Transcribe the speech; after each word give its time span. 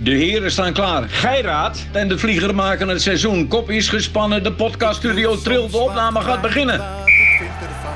De 0.00 0.10
heren 0.10 0.50
staan 0.50 0.72
klaar. 0.72 1.04
Geiraat 1.08 1.86
en 1.92 2.08
de 2.08 2.18
vlieger 2.18 2.54
maken 2.54 2.88
het 2.88 3.02
seizoen. 3.02 3.48
Kop 3.48 3.70
is 3.70 3.88
gespannen, 3.88 4.42
de 4.42 4.52
podcaststudio 4.52 5.36
trilt, 5.36 5.70
de 5.70 5.78
opname 5.78 6.20
gaat 6.20 6.40
beginnen. 6.40 6.82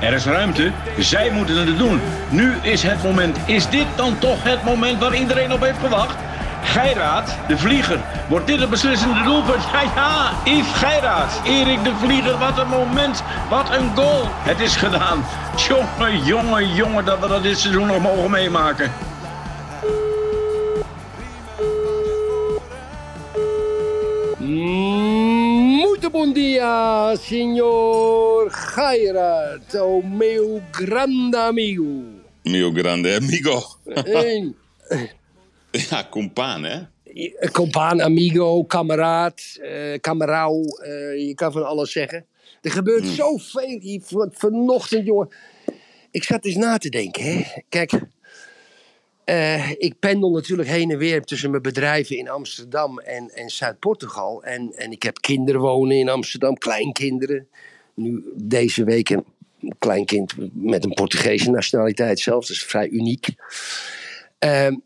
Er 0.00 0.12
is 0.12 0.25
ruimte, 0.25 0.73
zij 0.98 1.30
moeten 1.30 1.57
het 1.57 1.79
doen. 1.79 2.00
Nu 2.29 2.54
is 2.62 2.82
het 2.82 3.02
moment. 3.02 3.38
Is 3.46 3.68
dit 3.68 3.86
dan 3.96 4.18
toch 4.18 4.43
het 4.43 4.64
moment 4.64 5.00
waar 5.00 5.14
iedereen 5.14 5.52
op 5.52 5.61
heeft 5.61 5.79
gewacht? 5.79 6.16
Geiraat, 6.62 7.36
de 7.48 7.59
vlieger. 7.59 8.00
Wordt 8.29 8.46
dit 8.46 8.61
het 8.61 8.71
beslissende 8.71 9.23
doelpunt? 9.23 9.62
Ja, 9.73 9.82
ja, 9.95 10.30
Yves 10.45 10.73
Geiraat. 10.73 11.41
Erik 11.45 11.84
de 11.84 11.93
Vlieger, 12.05 12.39
wat 12.39 12.59
een 12.59 12.69
moment. 12.69 13.23
Wat 13.50 13.71
een 13.71 13.91
goal. 13.95 14.23
Het 14.27 14.61
is 14.61 14.77
gedaan. 14.77 15.25
Jongen, 15.69 16.25
jongen, 16.25 16.75
jongen, 16.75 17.05
dat 17.05 17.19
we 17.21 17.29
dat 17.29 17.43
dit 17.43 17.59
seizoen 17.59 17.87
nog 17.87 18.03
mogen 18.03 18.30
meemaken. 18.30 18.91
Bom 26.12 26.32
dia, 26.32 27.14
senhor 27.18 28.50
Gairat, 28.75 29.75
o 29.75 30.03
meu 30.03 30.62
grande 30.70 31.36
amigo. 31.36 32.05
Mio 32.44 32.72
grande 32.72 33.14
amigo. 33.14 33.62
Ja, 35.72 36.05
compaan, 36.11 36.64
hè? 36.64 36.80
compaan, 37.53 38.00
amigo, 38.00 38.64
kameraad, 38.64 39.41
eh 39.61 39.98
eh, 40.83 41.27
je 41.27 41.33
kan 41.34 41.53
van 41.53 41.67
alles 41.67 41.92
zeggen. 41.92 42.27
Er 42.61 42.70
gebeurt 42.70 43.06
zoveel 43.06 43.78
hier 43.81 44.00
van- 44.05 44.31
vanochtend, 44.33 45.06
jongen. 45.06 45.28
Ik 46.11 46.25
zat 46.25 46.44
eens 46.44 46.56
na 46.56 46.78
te 46.78 46.89
denken, 46.89 47.22
hè. 47.25 47.44
Kijk, 47.69 47.92
eh, 49.33 49.70
ik 49.70 49.98
pendel 49.98 50.31
natuurlijk 50.31 50.69
heen 50.69 50.91
en 50.91 50.98
weer 50.98 51.25
tussen 51.25 51.50
mijn 51.50 51.62
bedrijven 51.62 52.17
in 52.17 52.28
Amsterdam 52.28 52.98
en, 52.98 53.31
en 53.31 53.50
Zuid-Portugal. 53.50 54.45
En, 54.45 54.73
en 54.73 54.93
ik 54.93 55.03
heb 55.03 55.20
kinderen 55.20 55.61
wonen 55.61 55.97
in 55.97 56.09
Amsterdam, 56.09 56.55
kleinkinderen. 56.55 57.48
Nu 57.95 58.25
deze 58.34 58.84
week 58.84 59.09
een 59.09 59.25
kleinkind 59.79 60.34
met 60.53 60.84
een 60.84 60.95
Portugese 60.95 61.51
nationaliteit 61.51 62.21
zelfs. 62.21 62.48
Dat 62.48 62.56
is 62.56 62.65
vrij 62.65 62.89
uniek. 62.89 63.29
Ehm, 64.39 64.77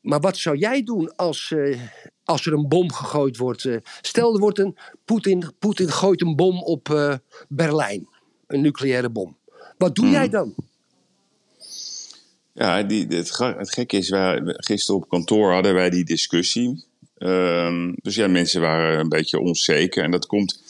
maar 0.00 0.20
wat 0.20 0.36
zou 0.36 0.56
jij 0.56 0.82
doen 0.82 1.16
als, 1.16 1.52
eh, 1.56 1.80
als 2.24 2.46
er 2.46 2.52
een 2.52 2.68
bom 2.68 2.92
gegooid 2.92 3.36
wordt? 3.36 3.64
eh, 3.64 3.76
stel, 4.00 4.34
er 4.34 4.40
wordt 4.40 4.58
een. 4.58 4.76
Poetin, 5.04 5.52
Poetin 5.58 5.90
gooit 5.90 6.22
een 6.22 6.36
bom 6.36 6.62
op 6.62 7.18
Berlijn. 7.48 8.08
Een 8.46 8.60
nucleaire 8.60 9.10
bom. 9.10 9.36
Wat 9.78 9.94
doe 9.94 10.08
jij 10.08 10.28
dan? 10.28 10.54
Ja, 12.56 12.82
die, 12.82 13.06
het, 13.08 13.38
het 13.38 13.72
gekke 13.72 13.96
is, 13.96 14.08
wij, 14.08 14.40
gisteren 14.44 15.00
op 15.00 15.08
kantoor 15.08 15.52
hadden 15.52 15.74
wij 15.74 15.90
die 15.90 16.04
discussie. 16.04 16.84
Ehm, 17.18 17.92
dus 18.02 18.14
ja, 18.14 18.28
mensen 18.28 18.60
waren 18.60 18.98
een 18.98 19.08
beetje 19.08 19.40
onzeker. 19.40 20.02
En 20.02 20.10
dat 20.10 20.26
komt... 20.26 20.60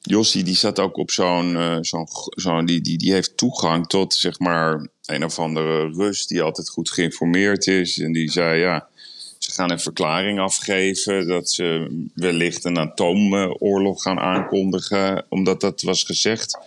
Jossie, 0.00 0.42
die 0.42 0.56
zat 0.56 0.78
ook 0.78 0.96
op 0.96 1.10
zo'n... 1.10 1.56
eh, 1.56 1.78
zo'n 1.80 2.06
zo'n 2.30 2.66
die, 2.66 2.80
die, 2.80 2.98
die 2.98 3.12
heeft 3.12 3.36
toegang 3.36 3.86
tot, 3.86 4.14
zeg 4.14 4.38
maar, 4.38 4.88
een 5.06 5.24
of 5.24 5.38
andere 5.38 5.90
Rus... 5.90 6.26
die 6.26 6.42
altijd 6.42 6.68
goed 6.68 6.90
geïnformeerd 6.90 7.66
is. 7.66 7.98
En 7.98 8.12
die 8.12 8.30
zei, 8.30 8.60
ja... 8.60 8.90
Ze 9.38 9.52
gaan 9.52 9.70
een 9.70 9.80
verklaring 9.80 10.40
afgeven 10.40 11.26
dat 11.26 11.50
ze 11.50 11.88
wellicht 12.14 12.64
een 12.64 12.78
atoomoorlog 12.78 14.02
gaan 14.02 14.18
aankondigen, 14.18 15.24
omdat 15.28 15.60
dat 15.60 15.82
was 15.82 16.04
gezegd 16.04 16.58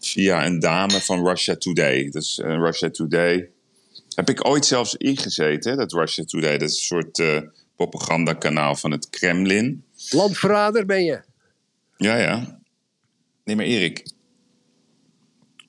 via 0.00 0.46
een 0.46 0.58
dame 0.58 1.00
van 1.00 1.26
Russia 1.26 1.56
Today. 1.56 2.10
Dus 2.10 2.38
Russia 2.42 2.90
Today 2.90 3.48
heb 4.18 4.28
ik 4.28 4.46
ooit 4.48 4.66
zelfs 4.66 4.94
ingezeten, 4.94 5.70
hè, 5.70 5.76
dat 5.76 5.92
Russia 5.92 6.24
Today. 6.24 6.58
Dat 6.58 6.68
is 6.68 6.74
een 6.76 6.82
soort 7.02 7.18
eh, 7.18 7.40
propagandakanaal 7.76 8.74
van 8.76 8.90
het 8.90 9.10
Kremlin. 9.10 9.84
Landverrader 10.10 10.86
ben 10.86 11.04
je. 11.04 11.20
Ja, 11.96 12.16
ja. 12.16 12.60
Nee, 13.44 13.56
maar 13.56 13.64
Erik. 13.64 14.06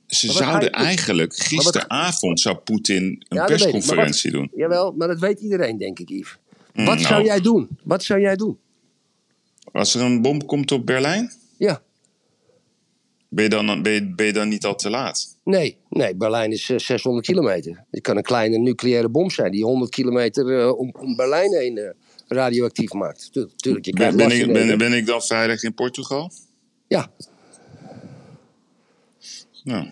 Ze 0.08 0.32
zouden 0.32 0.72
eigenlijk, 0.72 1.32
wat- 1.38 1.46
gisteravond 1.48 2.40
zou 2.40 2.56
Poetin 2.58 3.04
een 3.04 3.38
Ja, 3.38 3.46
persconferentie 3.46 4.32
wat- 4.32 4.40
doen. 4.40 4.52
Jawel, 4.56 4.92
maar 4.92 5.08
dat 5.08 5.20
weet 5.20 5.40
iedereen, 5.40 5.78
denk 5.78 6.00
ik, 6.00 6.10
Yves. 6.10 6.38
Mm, 6.74 6.86
Wat 6.86 6.96
nou. 6.96 7.08
zou 7.08 7.24
jij 7.24 7.40
doen? 7.42 7.68
Wat 7.84 8.04
zou 8.04 8.20
jij 8.22 8.36
doen? 8.36 8.58
Als 9.72 9.96
er 9.96 10.02
een 10.02 10.22
bom 10.22 10.46
komt 10.46 10.72
op 10.72 10.86
Berlijn, 10.86 11.32
Ja. 11.58 11.82
Ben 13.30 13.44
je 13.44 13.50
dan, 13.50 13.82
ben 13.84 13.92
je, 13.94 14.14
ben 14.16 14.26
je 14.26 14.34
dan 14.34 14.48
niet 14.48 14.66
al 14.66 14.76
te 14.76 14.90
laat? 14.90 15.38
Nee, 15.44 15.78
nee, 15.90 16.16
Berlijn 16.16 16.52
is 16.52 16.70
eh, 16.70 16.78
600 16.78 17.26
kilometer. 17.26 17.86
Het 17.92 18.02
kan 18.02 18.18
een 18.18 18.24
kleine 18.24 18.58
nucleaire 18.58 19.10
bom 19.10 19.30
zijn 19.30 19.52
die 19.52 19.64
100 19.64 19.92
kilometer 19.92 20.60
eh, 20.60 20.78
om, 20.78 20.94
om 21.00 21.16
Berlijn 21.16 21.54
heen 21.54 21.78
eh, 21.78 21.90
radioactief 22.28 22.94
maakt. 22.94 23.30
Tu- 23.34 23.48
Tuurlijk, 23.56 23.86
je 23.86 23.94
Ben, 23.94 24.16
ben, 24.18 24.32
ik, 24.32 24.78
ben, 24.78 24.94
ik 24.94 25.06
dan 25.06 25.22
veilig 25.22 25.64
in 25.64 25.74
Portugal? 25.74 26.32
Ja, 26.88 27.12
Nou, 29.64 29.90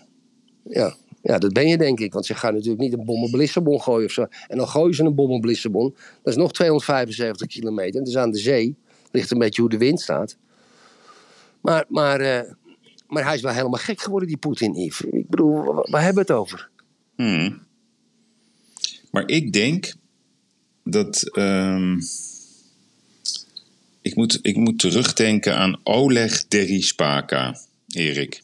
ja, 0.62 0.94
ja, 1.22 1.38
dat 1.38 1.52
ben 1.52 1.68
je 1.68 1.78
denk 1.78 2.00
ik. 2.00 2.12
Want 2.12 2.26
ze 2.26 2.34
gaan 2.34 2.54
natuurlijk 2.54 2.80
niet 2.80 2.92
een 2.92 3.04
bom 3.04 3.22
op 3.24 3.32
Lissabon 3.34 3.80
gooien 3.82 4.06
of 4.06 4.12
zo. 4.12 4.26
En 4.48 4.56
dan 4.56 4.68
gooien 4.68 4.94
ze 4.94 5.04
een 5.04 5.14
bom 5.14 5.30
op 5.30 5.44
Lissabon. 5.44 5.94
Dat 6.22 6.32
is 6.32 6.36
nog 6.36 6.52
275 6.52 7.46
kilometer. 7.46 7.98
Dat 8.00 8.08
is 8.08 8.16
aan 8.16 8.30
de 8.30 8.38
zee. 8.38 8.76
Ligt 9.10 9.30
een 9.30 9.38
beetje 9.38 9.60
hoe 9.60 9.70
de 9.70 9.78
wind 9.78 10.00
staat. 10.00 10.36
Maar, 11.60 11.84
maar, 11.88 12.20
eh, 12.20 12.52
maar 13.08 13.24
hij 13.24 13.34
is 13.34 13.40
wel 13.42 13.52
helemaal 13.52 13.78
gek 13.80 14.00
geworden, 14.00 14.28
die 14.28 14.36
Poetin, 14.38 14.74
Yves. 14.74 15.00
Ik 15.00 15.28
bedoel, 15.28 15.64
wa- 15.64 15.86
waar 15.90 16.02
hebben 16.02 16.26
we 16.26 16.32
het 16.32 16.40
over? 16.40 16.68
Hmm. 17.16 17.66
Maar 19.10 19.28
ik 19.28 19.52
denk 19.52 19.94
dat. 20.84 21.28
ehm, 21.36 21.96
ik, 24.02 24.14
moet, 24.14 24.38
ik 24.42 24.56
moet 24.56 24.78
terugdenken 24.78 25.56
aan 25.56 25.80
Oleg 25.82 26.48
Derispaka, 26.48 27.60
Erik. 27.88 28.42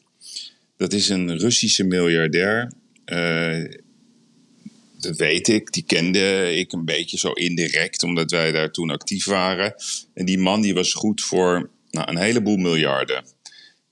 Dat 0.77 0.93
is 0.93 1.09
een 1.09 1.37
Russische 1.37 1.83
miljardair. 1.83 2.71
eh, 3.05 3.63
dat 4.99 5.17
weet 5.17 5.47
ik. 5.47 5.71
Die 5.73 5.83
kende 5.83 6.55
ik 6.55 6.71
een 6.71 6.85
beetje 6.85 7.17
zo 7.17 7.31
indirect, 7.31 8.03
omdat 8.03 8.31
wij 8.31 8.51
daar 8.51 8.71
toen 8.71 8.89
actief 8.89 9.25
waren. 9.25 9.75
En 10.13 10.25
die 10.25 10.37
man 10.39 10.61
die 10.61 10.73
was 10.73 10.93
goed 10.93 11.21
voor 11.21 11.69
nou, 11.91 12.09
een 12.09 12.17
heleboel 12.17 12.57
miljarden. 12.57 13.23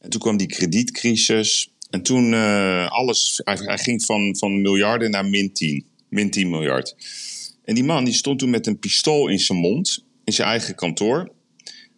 En 0.03 0.09
toen 0.09 0.19
kwam 0.21 0.37
die 0.37 0.47
kredietcrisis. 0.47 1.69
En 1.89 2.01
toen 2.01 2.33
eh, 2.33 2.87
alles, 2.91 3.41
hij, 3.43 3.55
hij 3.59 3.77
ging 3.77 4.03
van, 4.05 4.35
van 4.37 4.61
miljarden 4.61 5.11
naar 5.11 5.25
min 5.25 5.53
10. 5.53 5.85
Min 6.09 6.31
10 6.31 6.49
miljard. 6.49 6.95
En 7.65 7.75
die 7.75 7.83
man 7.83 8.03
die 8.05 8.13
stond 8.13 8.39
toen 8.39 8.49
met 8.49 8.67
een 8.67 8.79
pistool 8.79 9.27
in 9.27 9.39
zijn 9.39 9.57
mond, 9.59 10.03
in 10.23 10.33
zijn 10.33 10.47
eigen 10.47 10.75
kantoor. 10.75 11.29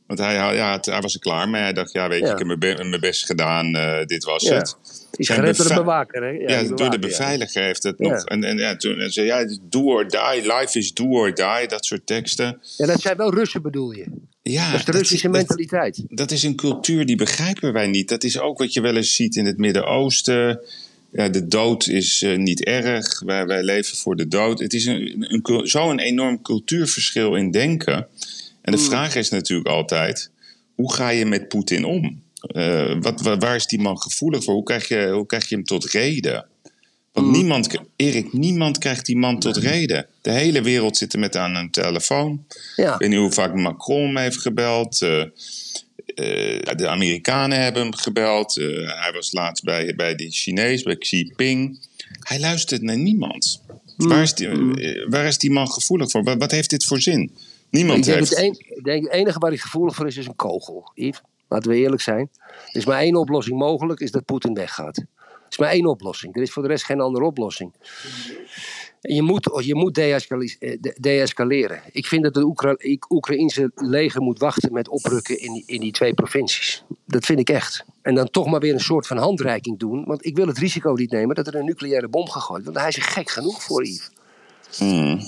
Want 0.08 0.20
hij, 0.20 0.34
ja, 0.56 0.72
het- 0.72 0.86
hij 0.86 1.02
was 1.02 1.14
er 1.14 1.20
klaar 1.20 1.50
mee. 1.50 1.62
Hij 1.62 1.74
dacht, 1.74 1.92
ja, 1.92 2.08
weet 2.10 2.20
je, 2.20 2.26
Ja. 2.26 2.32
ik 2.32 2.38
heb 2.38 2.48
mijn, 2.48 2.60
be- 2.60 2.84
mijn 2.84 3.02
best 3.02 3.26
gedaan. 3.26 3.76
eh, 3.76 4.06
dit 4.06 4.24
was 4.24 4.44
Ja. 4.44 4.56
het. 4.56 4.78
Die 5.12 5.20
is 5.20 5.30
gered 5.30 5.58
door 5.58 5.68
de 5.68 5.74
bewaker, 5.74 6.24
hè? 6.24 6.30
Ja, 6.30 6.60
die 6.60 6.68
door 6.74 6.90
de 6.90 7.00
ja. 7.02 7.08
beveiliger 7.08 7.64
heeft 7.64 7.84
het 7.84 7.96
Ja. 7.98 8.10
nog. 8.10 8.24
En, 8.26 8.44
en 8.44 8.58
ja, 8.58 8.76
toen 8.76 9.00
en 9.00 9.12
zei 9.12 9.26
ja, 9.26 9.38
is 9.40 9.60
do 9.70 9.82
or 9.84 10.08
die, 10.08 10.42
life 10.42 10.80
is 10.80 10.94
do 10.94 11.06
or 11.06 11.34
die, 11.34 11.68
dat 11.68 11.86
soort 11.86 12.06
teksten. 12.06 12.60
Ja, 12.78 12.86
dat 12.86 13.02
zijn 13.02 13.18
wel 13.18 13.34
Russen 13.34 13.62
bedoel 13.62 13.92
je. 13.92 14.06
Ja, 14.52 14.72
dat 14.72 14.80
is 14.80 14.86
de 14.86 14.92
Russische 14.92 15.28
dat- 15.30 15.36
mentaliteit. 15.36 16.04
dat 16.10 16.32
is 16.32 16.44
een 16.44 16.56
cultuur 16.56 17.06
die 17.06 17.16
begrijpen 17.16 17.74
wij 17.74 17.88
niet. 17.88 18.10
Dat 18.10 18.24
is 18.24 18.40
ook 18.40 18.58
wat 18.58 18.74
je 18.74 18.82
wel 18.82 18.96
eens 18.96 19.16
ziet 19.16 19.36
in 19.36 19.46
het 19.46 19.58
Midden-Oosten. 19.58 20.60
Ja, 21.12 21.30
de 21.30 21.48
dood 21.48 21.88
is 21.88 22.22
eh, 22.22 22.38
niet 22.38 22.64
erg. 22.64 23.20
Wij, 23.20 23.46
wij 23.46 23.64
leven 23.64 23.98
voor 23.98 24.16
de 24.16 24.28
dood. 24.28 24.60
Het 24.60 24.74
is 24.74 24.86
een, 24.86 25.30
zo'n 25.64 26.00
enorm 26.00 26.42
cultuurverschil 26.42 27.36
in 27.36 27.52
denken. 27.52 28.08
En 28.62 28.72
de 28.72 28.78
vraag 28.78 29.16
is 29.16 29.30
natuurlijk 29.30 29.68
altijd: 29.70 30.30
hoe 30.76 30.94
ga 30.94 31.10
je 31.10 31.26
met 31.26 31.48
Poetin 31.48 31.86
om? 31.86 32.22
Eh, 32.42 32.96
wat, 33.00 33.22
wa- 33.22 33.38
waar 33.38 33.56
is 33.56 33.68
die 33.68 33.80
man 33.80 34.02
gevoelig 34.02 34.44
voor? 34.44 34.54
Hoe 34.54 34.64
krijg 34.64 34.88
je, 34.88 35.10
hoe 35.12 35.26
krijg 35.26 35.50
je 35.50 35.56
hem 35.56 35.64
tot 35.64 35.86
reden? 35.86 36.46
Want 37.16 37.32
niemand, 37.32 37.68
Erik, 37.96 38.34
niemand 38.34 38.78
krijgt 38.78 39.06
die 39.06 39.18
man 39.18 39.40
tot 39.40 39.58
reden. 39.58 40.08
De 40.22 40.32
hele 40.32 40.62
wereld 40.62 40.98
zit 40.98 41.14
er 41.14 41.20
met 41.20 41.36
aan 41.36 41.56
een 41.56 41.72
telefoon. 41.72 42.46
Ja. 42.76 42.94
Ik 42.94 43.00
weet 43.00 43.10
niet 43.10 43.18
hoe 43.20 43.32
vaak 43.32 43.54
Macron 43.56 44.06
hem 44.06 44.18
heeft 44.18 44.38
gebeld. 44.42 45.02
eh, 45.02 45.22
eh, 45.22 46.76
de 46.78 46.88
Amerikanen 46.88 47.62
hebben 47.64 47.82
hem 47.82 47.96
gebeld. 47.96 48.58
eh, 48.58 48.66
hij 49.02 49.12
was 49.14 49.32
laatst 49.32 49.64
bij, 49.64 49.96
bij 49.96 50.16
de 50.16 50.32
Chinees, 50.32 50.84
bij 50.84 50.96
Xi 50.98 51.18
Jinping. 51.18 51.80
Hij 52.20 52.40
luistert 52.40 52.82
naar 52.82 52.98
niemand. 52.98 53.62
Waar, 53.98 54.22
is 54.22 54.34
die, 54.34 54.48
eh, 54.48 55.10
waar 55.10 55.26
is 55.26 55.38
die 55.38 55.52
man 55.52 55.72
gevoelig 55.72 56.12
voor? 56.12 56.24
Wat, 56.24 56.38
wat 56.38 56.52
heeft 56.52 56.70
dit 56.70 56.86
voor 56.86 57.02
zin? 57.02 57.22
Ik 57.22 57.32
Niemand 57.70 58.06
denk, 58.06 58.18
heeft... 58.18 58.30
het, 58.30 58.40
een, 58.40 58.76
ik 58.78 58.84
denk 58.84 59.04
het 59.04 59.14
enige 59.14 59.40
waar 59.40 59.50
hij 59.50 59.60
gevoelig 59.60 59.96
voor 59.96 60.08
is, 60.08 60.18
is 60.18 60.26
een 60.28 60.36
kogel. 60.36 60.92
Yves, 60.94 61.22
laten 61.50 61.72
we 61.72 61.78
eerlijk 61.78 62.02
zijn. 62.02 62.30
Er 62.72 62.76
is 62.80 62.86
maar 62.86 63.00
één 63.00 63.16
oplossing 63.16 63.58
mogelijk, 63.58 64.00
is 64.00 64.12
dat 64.12 64.26
Poetin 64.26 64.54
weggaat. 64.54 65.04
Is 65.50 65.58
maar 65.58 65.70
één 65.70 65.86
oplossing. 65.86 66.36
Er 66.36 66.42
is 66.42 66.52
voor 66.52 66.64
de 66.64 66.70
rest 66.70 66.86
geen 66.86 67.02
andere 67.02 67.26
oplossing. 67.26 67.74
En 69.02 69.16
je 69.16 69.22
moet, 69.22 69.50
je 69.64 69.76
moet 69.76 69.98
eh, 69.98 70.18
de- 70.80 70.96
deescaleren. 71.00 71.82
Ik 71.92 72.06
vind 72.06 72.24
dat 72.24 72.36
het 72.36 72.44
Oekra 72.44 72.76
Oekraïnse 73.10 73.72
leger 73.76 74.22
moet 74.22 74.40
wachten 74.40 74.74
met 74.74 74.88
oprukken 74.90 75.40
in 75.40 75.54
die, 75.54 75.64
in 75.66 75.80
die 75.80 75.92
twee 75.92 76.14
provincies. 76.14 76.84
Dat 77.06 77.26
vind 77.26 77.40
ik 77.40 77.50
echt. 77.50 77.86
En 78.02 78.16
dan 78.16 78.30
toch 78.30 78.46
maar 78.50 78.60
weer 78.60 78.74
een 78.74 78.80
soort 78.80 79.08
van 79.08 79.18
handreiking 79.18 79.80
doen. 79.80 80.06
Want 80.06 80.26
ik 80.26 80.36
wil 80.36 80.48
het 80.48 80.58
risico 80.58 80.92
niet 80.94 81.12
nemen 81.12 81.36
dat 81.36 81.48
er 81.48 81.56
een 81.56 81.66
nucleaire 81.66 82.08
bom 82.08 82.30
gegooid 82.30 82.64
wordt. 82.64 82.66
Want 82.66 82.78
hij 82.78 82.88
is 82.88 82.96
er 82.96 83.02
gek 83.14 83.30
genoeg 83.30 83.64
voor, 83.64 83.86
Yves. 83.86 84.10
Hmm. 84.78 85.20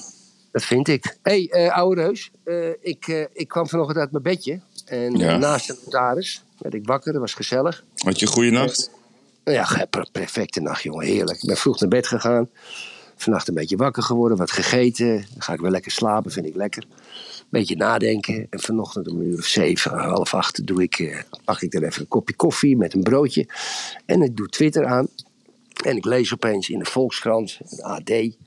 Dat 0.52 0.64
vind 0.66 0.88
ik. 0.88 1.18
Hé, 1.24 1.48
hey, 1.50 1.66
uh, 1.66 1.76
oude 1.76 2.02
reus. 2.02 2.32
Uh, 2.46 2.70
ik, 2.82 3.08
uh, 3.08 3.26
ik 3.34 3.48
kwam 3.48 3.68
vanochtend 3.68 3.98
uit 3.98 4.12
mijn 4.12 4.24
bedje. 4.24 4.60
En 4.86 5.16
Ja. 5.18 5.38
naast 5.38 5.68
de 5.68 5.80
notaris 5.86 6.44
werd 6.58 6.74
ik 6.74 6.86
wakker. 6.88 7.12
Dat 7.12 7.22
was 7.22 7.34
gezellig. 7.34 7.84
Had 7.96 8.20
je 8.20 8.26
goede 8.28 8.50
nacht? 8.52 8.92
Ja, 9.52 9.88
perfecte 10.12 10.62
nacht, 10.62 10.84
jongen. 10.84 11.06
Heerlijk. 11.06 11.38
Ik 11.42 11.48
ben 11.48 11.58
vroeg 11.58 11.80
naar 11.80 11.90
bed 11.90 12.08
gegaan. 12.08 12.50
Vannacht 13.16 13.48
een 13.48 13.54
beetje 13.54 13.78
wakker 13.78 14.04
geworden. 14.04 14.38
Wat 14.38 14.52
gegeten. 14.52 15.16
Dan 15.16 15.42
ga 15.42 15.54
ik 15.54 15.60
weer 15.60 15.72
lekker 15.72 15.92
slapen. 15.92 16.32
Vind 16.32 16.46
ik 16.46 16.56
lekker. 16.56 16.84
Beetje 17.50 17.76
nadenken. 17.76 18.48
En 18.50 18.60
vanochtend 18.60 19.08
om 19.08 19.20
een 19.20 19.28
uur 19.28 19.38
of 19.38 19.46
zeven, 19.46 19.98
half 19.98 20.34
acht, 20.34 20.68
doe 20.68 20.84
ik, 20.84 21.00
eh, 21.00 21.20
pak 21.46 21.62
ik 21.62 21.74
er 21.74 21.84
even 21.84 22.02
een 22.02 22.08
kopje 22.08 22.36
koffie 22.36 22.78
met 22.78 22.94
een 22.94 23.04
broodje. 23.04 23.48
En 24.06 24.22
ik 24.22 24.38
doe 24.38 24.48
Twitter 24.48 24.86
aan. 24.86 25.08
En 25.84 25.96
ik 25.96 26.06
lees 26.06 26.34
opeens 26.34 26.70
in 26.70 26.80
de 26.80 26.86
Volkskrant, 26.86 27.60
een 27.70 27.84
AD, 27.84 28.38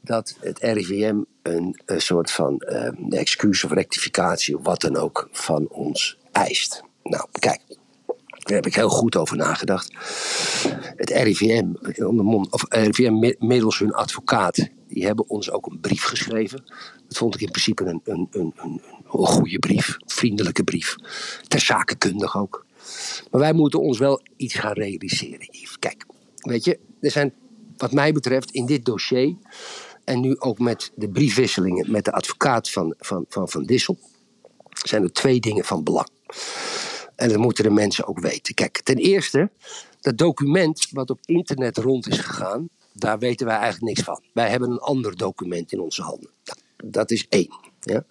dat 0.00 0.36
het 0.40 0.58
RIVM 0.58 1.16
een, 1.42 1.80
een 1.84 2.00
soort 2.00 2.30
van 2.30 2.58
eh, 2.58 3.18
excuus 3.18 3.64
of 3.64 3.70
rectificatie 3.70 4.56
of 4.56 4.64
wat 4.64 4.80
dan 4.80 4.96
ook 4.96 5.28
van 5.32 5.68
ons 5.68 6.18
eist. 6.32 6.82
Nou, 7.02 7.26
kijk, 7.32 7.60
daar 8.46 8.56
heb 8.56 8.66
ik 8.66 8.74
heel 8.74 8.88
goed 8.88 9.16
over 9.16 9.36
nagedacht. 9.36 9.92
Het 10.96 11.10
RIVM, 11.10 11.72
of 12.50 12.64
RIVM 12.68 13.18
mi- 13.18 13.36
middels 13.38 13.78
hun 13.78 13.92
advocaat, 13.92 14.68
die 14.88 15.04
hebben 15.04 15.28
ons 15.28 15.50
ook 15.50 15.66
een 15.66 15.80
brief 15.80 16.02
geschreven. 16.02 16.64
Dat 17.08 17.16
vond 17.16 17.34
ik 17.34 17.40
in 17.40 17.50
principe 17.50 17.84
een, 17.84 18.00
een, 18.04 18.28
een, 18.30 18.52
een, 18.56 18.80
goede 19.10 19.58
brief, 19.58 19.96
vriendelijke 20.06 20.64
brief. 20.64 20.96
Ter 21.48 21.60
zakenkundig 21.60 22.36
ook. 22.36 22.66
Maar 23.30 23.40
wij 23.40 23.52
moeten 23.52 23.80
ons 23.80 23.98
wel 23.98 24.22
iets 24.36 24.54
gaan 24.54 24.72
realiseren, 24.72 25.48
Yves. 25.50 25.78
Kijk, 25.78 26.06
weet 26.36 26.64
je, 26.64 26.78
er 27.00 27.10
zijn 27.10 27.32
wat 27.76 27.92
mij 27.92 28.12
betreft 28.12 28.50
in 28.50 28.66
dit 28.66 28.84
dossier... 28.84 29.34
en 30.04 30.20
nu 30.20 30.38
ook 30.38 30.58
met 30.58 30.92
de 30.94 31.08
briefwisselingen 31.08 31.90
met 31.90 32.04
de 32.04 32.12
advocaat 32.12 32.70
van 32.70 32.94
Van, 32.98 33.24
van, 33.28 33.48
van 33.48 33.62
Dissel... 33.64 33.98
zijn 34.72 35.02
er 35.02 35.12
twee 35.12 35.40
dingen 35.40 35.64
van 35.64 35.84
belang. 35.84 36.08
En 37.16 37.28
dat 37.28 37.38
moeten 37.38 37.64
de 37.64 37.70
mensen 37.70 38.06
ook 38.06 38.20
weten. 38.20 38.54
Kijk, 38.54 38.80
ten 38.80 38.96
eerste, 38.96 39.50
dat 40.00 40.18
document 40.18 40.88
wat 40.90 41.10
op 41.10 41.20
internet 41.24 41.76
rond 41.76 42.08
is 42.08 42.18
gegaan... 42.18 42.68
daar 42.92 43.18
weten 43.18 43.46
wij 43.46 43.56
eigenlijk 43.56 43.84
niks 43.84 44.02
van. 44.02 44.22
Wij 44.32 44.50
hebben 44.50 44.70
een 44.70 44.78
ander 44.78 45.16
document 45.16 45.72
in 45.72 45.80
onze 45.80 46.02
handen. 46.02 46.30
Nou, 46.44 46.58
dat 46.84 47.10
is 47.10 47.26
één. 47.28 47.58
Ja. 47.80 48.04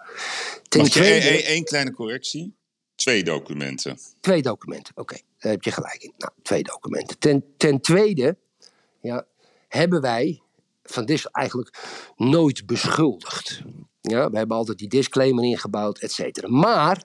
Ten 0.68 0.84
tweede... 0.84 1.44
één- 1.44 1.64
kleine 1.64 1.92
correctie? 1.92 2.56
Twee 2.96 3.24
documenten. 3.24 3.98
Twee 4.20 4.42
documenten, 4.42 4.98
oké. 4.98 5.18
Daar 5.40 5.52
heb 5.52 5.64
je 5.64 5.72
gelijk 5.72 6.04
in. 6.04 6.14
Nou, 6.18 6.32
twee 6.42 6.64
documenten. 6.64 7.20
Ten, 7.20 7.44
ten 7.58 7.82
tweede 7.82 8.38
ja, 9.02 9.26
hebben 9.68 10.02
wij 10.02 10.42
van 10.84 11.06
Dissel 11.06 11.32
eigenlijk 11.32 11.78
nooit 12.16 12.66
beschuldigd. 12.66 13.62
Ja, 14.10 14.30
we 14.30 14.38
hebben 14.38 14.58
altijd 14.58 14.78
die 14.78 14.88
disclaimer 14.88 15.44
ingebouwd, 15.44 16.00
et 16.00 16.12
cetera. 16.12 16.48
Maar 16.48 17.04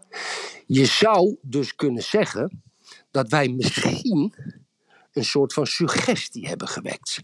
je 0.67 0.85
zou 0.85 1.37
dus 1.43 1.75
kunnen 1.75 2.03
zeggen 2.03 2.63
dat 3.11 3.29
wij 3.29 3.49
misschien 3.49 4.35
een 5.13 5.25
soort 5.25 5.53
van 5.53 5.67
suggestie 5.67 6.49
hebben 6.49 6.69
gewekt. 6.69 7.21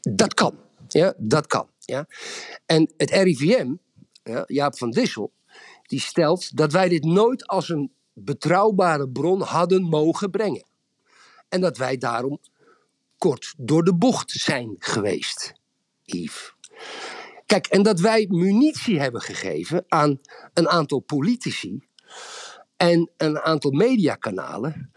Dat 0.00 0.34
kan. 0.34 0.58
Ja, 0.88 1.14
dat 1.18 1.46
kan. 1.46 1.68
Ja. 1.78 2.06
En 2.66 2.92
het 2.96 3.10
RIVM, 3.10 3.74
ja, 4.22 4.44
Jaap 4.46 4.78
van 4.78 4.90
Dissel, 4.90 5.32
die 5.82 6.00
stelt 6.00 6.56
dat 6.56 6.72
wij 6.72 6.88
dit 6.88 7.04
nooit 7.04 7.46
als 7.46 7.68
een 7.68 7.92
betrouwbare 8.12 9.08
bron 9.08 9.40
hadden 9.40 9.82
mogen 9.82 10.30
brengen. 10.30 10.66
En 11.48 11.60
dat 11.60 11.76
wij 11.76 11.96
daarom 11.96 12.40
kort 13.18 13.54
door 13.56 13.84
de 13.84 13.94
bocht 13.94 14.30
zijn 14.30 14.76
geweest, 14.78 15.54
Yves. 16.02 16.53
Kijk, 17.46 17.66
en 17.66 17.82
dat 17.82 18.00
wij 18.00 18.26
munitie 18.28 19.00
hebben 19.00 19.20
gegeven 19.20 19.84
aan 19.88 20.20
een 20.52 20.68
aantal 20.68 20.98
politici 20.98 21.88
en 22.76 23.10
een 23.16 23.38
aantal 23.38 23.70
mediakanalen, 23.70 24.92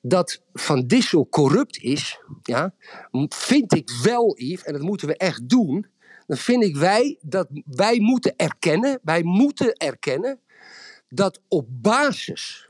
dat 0.00 0.42
Van 0.52 0.86
Dissel 0.86 1.28
corrupt 1.28 1.78
is, 1.78 2.20
ja, 2.42 2.74
vind 3.28 3.74
ik 3.74 3.90
wel, 4.02 4.38
Yves, 4.38 4.64
en 4.64 4.72
dat 4.72 4.82
moeten 4.82 5.08
we 5.08 5.16
echt 5.16 5.48
doen. 5.48 5.86
Dan 6.26 6.36
vind 6.36 6.62
ik 6.62 6.76
wij 6.76 7.18
dat 7.20 7.48
wij 7.64 8.00
moeten 8.00 8.36
erkennen, 8.36 9.00
wij 9.02 9.22
moeten 9.22 9.72
erkennen 9.72 10.40
dat 11.08 11.40
op 11.48 11.66
basis 11.68 12.68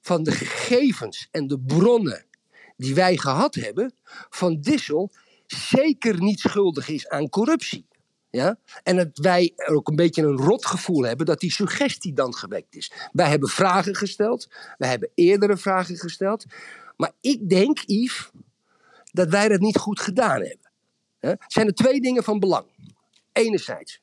van 0.00 0.22
de 0.22 0.30
gegevens 0.30 1.28
en 1.30 1.46
de 1.46 1.60
bronnen 1.60 2.26
die 2.76 2.94
wij 2.94 3.16
gehad 3.16 3.54
hebben, 3.54 3.94
Van 4.30 4.60
Dissel 4.60 5.10
zeker 5.46 6.22
niet 6.22 6.40
schuldig 6.40 6.88
is 6.88 7.08
aan 7.08 7.28
corruptie. 7.28 7.86
Ja? 8.36 8.58
En 8.82 8.96
dat 8.96 9.18
wij 9.18 9.52
ook 9.66 9.88
een 9.88 9.96
beetje 9.96 10.22
een 10.22 10.36
rotgevoel 10.36 11.02
hebben 11.02 11.26
dat 11.26 11.40
die 11.40 11.52
suggestie 11.52 12.12
dan 12.12 12.34
gewekt 12.34 12.74
is. 12.74 12.92
Wij 13.12 13.28
hebben 13.28 13.48
vragen 13.48 13.94
gesteld, 13.94 14.48
wij 14.78 14.88
hebben 14.88 15.10
eerdere 15.14 15.56
vragen 15.56 15.96
gesteld. 15.96 16.44
Maar 16.96 17.12
ik 17.20 17.48
denk, 17.48 17.78
Yves, 17.86 18.30
dat 19.12 19.28
wij 19.28 19.48
dat 19.48 19.60
niet 19.60 19.76
goed 19.76 20.00
gedaan 20.00 20.40
hebben. 20.40 20.70
Er 21.18 21.36
zijn 21.46 21.66
er 21.66 21.74
twee 21.74 22.00
dingen 22.00 22.24
van 22.24 22.40
belang. 22.40 22.66
Enerzijds, 23.32 24.00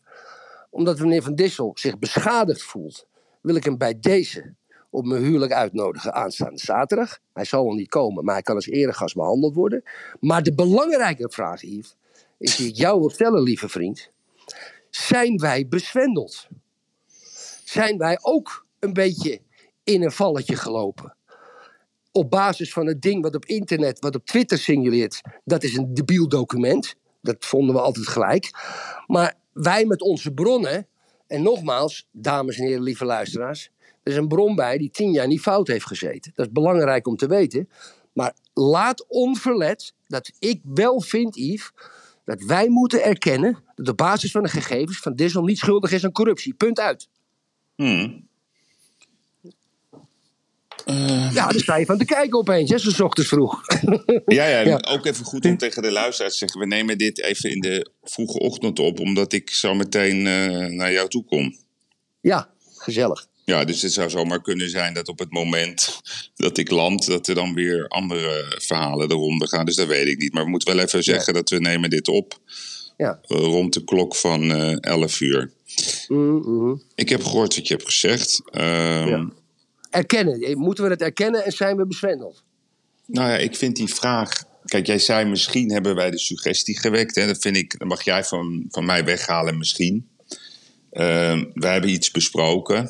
omdat 0.70 1.00
meneer 1.00 1.24
Van 1.24 1.36
Dissel 1.36 1.72
zich 1.74 2.00
beschadigd 2.00 2.64
voelt, 2.64 3.08
wil 3.42 3.56
ik 3.56 3.64
hem 3.64 3.78
bij 3.78 4.00
deze 4.00 4.54
op 4.90 5.06
mijn 5.06 5.24
huwelijk 5.24 5.52
uitnodigen 5.52 6.14
aanstaande 6.14 6.60
zaterdag. 6.60 7.20
Hij 7.34 7.46
zal 7.46 7.64
wel 7.64 7.74
niet 7.74 7.90
komen, 7.90 8.24
maar 8.24 8.34
hij 8.34 8.44
kan 8.44 8.56
als 8.56 8.68
eregast 8.68 9.16
behandeld 9.16 9.56
worden. 9.56 9.84
Maar 10.20 10.44
de 10.44 10.54
belangrijke 10.54 11.30
vraag, 11.30 11.62
Yves, 11.62 11.96
is 12.38 12.56
die 12.56 12.68
ik 12.68 12.76
jou 12.76 13.00
wil 13.00 13.10
stellen, 13.10 13.42
lieve 13.42 13.70
vriend. 13.70 14.12
Zijn 14.90 15.38
wij 15.38 15.68
bezwendeld? 15.68 16.48
Zijn 17.64 17.98
wij 17.98 18.20
ook 18.22 18.66
een 18.80 18.94
beetje 18.94 19.42
in 19.84 20.04
een 20.04 20.12
valletje 20.12 20.56
gelopen? 20.56 21.16
Op 22.12 22.30
basis 22.30 22.74
van 22.74 22.88
het 22.88 23.02
ding 23.02 23.22
wat 23.22 23.36
op 23.36 23.46
internet, 23.46 24.00
wat 24.00 24.16
op 24.16 24.26
Twitter 24.26 24.58
singuleert, 24.58 25.22
dat 25.44 25.64
is 25.64 25.78
een 25.78 25.94
debiel 25.94 26.28
document. 26.28 26.96
Dat 27.22 27.46
vonden 27.46 27.76
we 27.76 27.82
altijd 27.82 28.08
gelijk. 28.08 28.52
Maar 29.08 29.34
wij 29.54 29.86
met 29.86 30.02
onze 30.02 30.32
bronnen, 30.32 30.88
en 31.28 31.42
nogmaals, 31.42 32.08
dames 32.12 32.58
en 32.58 32.66
heren, 32.66 32.84
lieve 32.84 33.06
luisteraars, 33.06 33.72
er 34.04 34.12
is 34.12 34.18
een 34.18 34.28
bron 34.28 34.56
bij 34.56 34.78
die 34.78 34.90
tien 34.90 35.12
jaar 35.12 35.28
niet 35.28 35.42
fout 35.42 35.68
heeft 35.68 35.86
gezeten. 35.86 36.32
Dat 36.36 36.46
is 36.46 36.52
belangrijk 36.52 37.08
om 37.08 37.16
te 37.16 37.28
weten. 37.28 37.70
Maar 38.14 38.36
laat 38.54 39.06
onverlet 39.08 39.94
dat 40.08 40.32
ik 40.40 40.62
wel 40.64 41.02
vind, 41.02 41.36
Yves, 41.36 41.72
dat 42.26 42.44
wij 42.44 42.70
moeten 42.70 43.04
erkennen 43.04 43.64
dat 43.76 43.88
op 43.90 43.98
basis 43.98 44.32
van 44.32 44.44
de 44.44 44.50
gegevens 44.50 44.98
van 45.00 45.16
Dissel 45.16 45.44
niet 45.44 45.58
schuldig 45.58 45.92
is 45.92 46.04
aan 46.04 46.12
corruptie. 46.12 46.54
Punt 46.54 46.80
uit. 46.80 47.08
Hmm. 47.76 48.28
Ja, 51.34 51.48
daar 51.48 51.60
sta 51.60 51.76
je 51.78 51.86
van 51.86 51.98
te 51.98 52.06
kijken 52.06 52.40
opeens, 52.40 52.70
hè, 52.70 52.78
zo 52.78 52.90
's 52.90 53.00
ochtends 53.00 53.30
vroeg. 53.30 53.62
Ja, 54.26 54.46
Ja. 54.60 54.80
ook 54.90 55.06
even 55.06 55.26
goed 55.26 55.46
om 55.46 55.58
tegen 55.58 55.82
de 55.82 55.92
luisteraars 55.92 56.34
te 56.34 56.38
zeggen. 56.40 56.60
We 56.60 56.66
nemen 56.66 56.98
dit 56.98 57.22
even 57.22 57.50
in 57.52 57.60
de 57.60 57.90
vroege 58.04 58.40
ochtend 58.40 58.80
op, 58.80 59.00
omdat 59.00 59.34
ik 59.34 59.50
zo 59.50 59.74
meteen 59.74 60.28
eh, 60.28 60.66
naar 60.66 60.92
jou 60.92 61.10
toe 61.10 61.24
kom. 61.26 61.56
ja, 62.22 62.50
gezellig. 62.78 63.28
Ja, 63.46 63.64
dus 63.66 63.82
het 63.82 63.94
zou 63.94 64.10
zomaar 64.10 64.42
kunnen 64.42 64.70
zijn 64.70 64.94
dat 64.94 65.08
op 65.08 65.20
het 65.20 65.32
moment 65.32 66.02
dat 66.36 66.58
ik 66.58 66.70
land, 66.72 67.06
dat 67.06 67.28
er 67.28 67.36
dan 67.36 67.54
weer 67.54 67.88
andere 67.88 68.56
verhalen 68.58 69.12
eronder 69.12 69.48
gaan. 69.48 69.66
Dus 69.66 69.76
dat 69.76 69.88
weet 69.88 70.08
ik 70.08 70.18
niet. 70.18 70.34
Maar 70.34 70.44
we 70.44 70.50
moeten 70.50 70.76
wel 70.76 70.84
even 70.86 71.04
zeggen 71.04 71.34
dat 71.34 71.50
we 71.50 71.60
nemen 71.60 71.90
dit 71.90 72.08
op 72.08 72.40
Ja. 72.98 73.20
eh, 73.28 73.38
rond 73.38 73.74
de 73.74 73.84
klok 73.84 74.16
van 74.16 74.52
eh 74.52 74.76
11 74.80 75.20
uur. 75.22 75.52
Mm, 76.08 76.38
mhm. 76.46 76.76
Ik 76.96 77.10
heb 77.10 77.24
gehoord 77.24 77.56
wat 77.56 77.68
je 77.68 77.74
hebt 77.74 77.86
gezegd. 77.86 78.42
Ehm, 78.52 79.08
Ja. 79.08 79.30
Erkennen. 79.90 80.42
Eh, 80.42 80.56
Moeten 80.56 80.84
we 80.84 80.90
het 80.90 81.02
erkennen 81.02 81.46
en 81.46 81.52
zijn 81.52 81.78
we 81.78 81.86
bezwendeld? 81.88 82.44
Nou 83.06 83.30
ja, 83.30 83.38
ik 83.38 83.56
vind 83.56 83.76
die 83.76 83.94
vraag. 83.94 84.44
Kijk, 84.66 84.86
jij 84.88 85.00
zei 85.00 85.26
misschien 85.30 85.72
hebben 85.72 85.96
wij 85.96 86.12
de 86.12 86.20
suggestie 86.20 86.80
gewekt. 86.80 87.16
Hè? 87.16 87.26
Dat 87.26 87.42
vind 87.42 87.58
ik, 87.58 87.80
dat 87.80 87.88
mag 87.88 88.04
jij 88.04 88.24
van, 88.24 88.66
van 88.70 88.86
mij 88.86 89.06
weghalen, 89.06 89.58
misschien. 89.58 90.08
Wij 90.90 91.72
hebben 91.72 91.90
iets 91.90 92.12
besproken. 92.12 92.90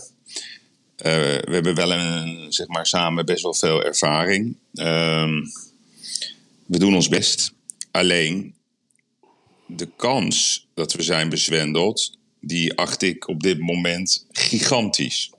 Eh, 1.03 1.11
we 1.41 1.53
hebben 1.53 1.75
wel 1.75 1.91
een, 1.91 2.53
zeg 2.53 2.67
maar, 2.67 2.85
samen 2.85 3.25
best 3.25 3.43
wel 3.43 3.53
veel 3.53 3.83
ervaring. 3.83 4.55
Ehm, 4.73 5.41
we 6.65 6.79
doen 6.79 6.95
ons 6.95 7.09
best. 7.09 7.53
Alleen 7.91 8.53
de 9.67 9.87
kans 9.95 10.67
dat 10.73 10.93
we 10.93 11.01
zijn 11.01 11.29
bezwendeld, 11.29 12.17
die 12.39 12.77
acht 12.77 13.01
ik 13.01 13.27
op 13.27 13.43
dit 13.43 13.59
moment 13.59 14.25
gigantisch. 14.31 15.31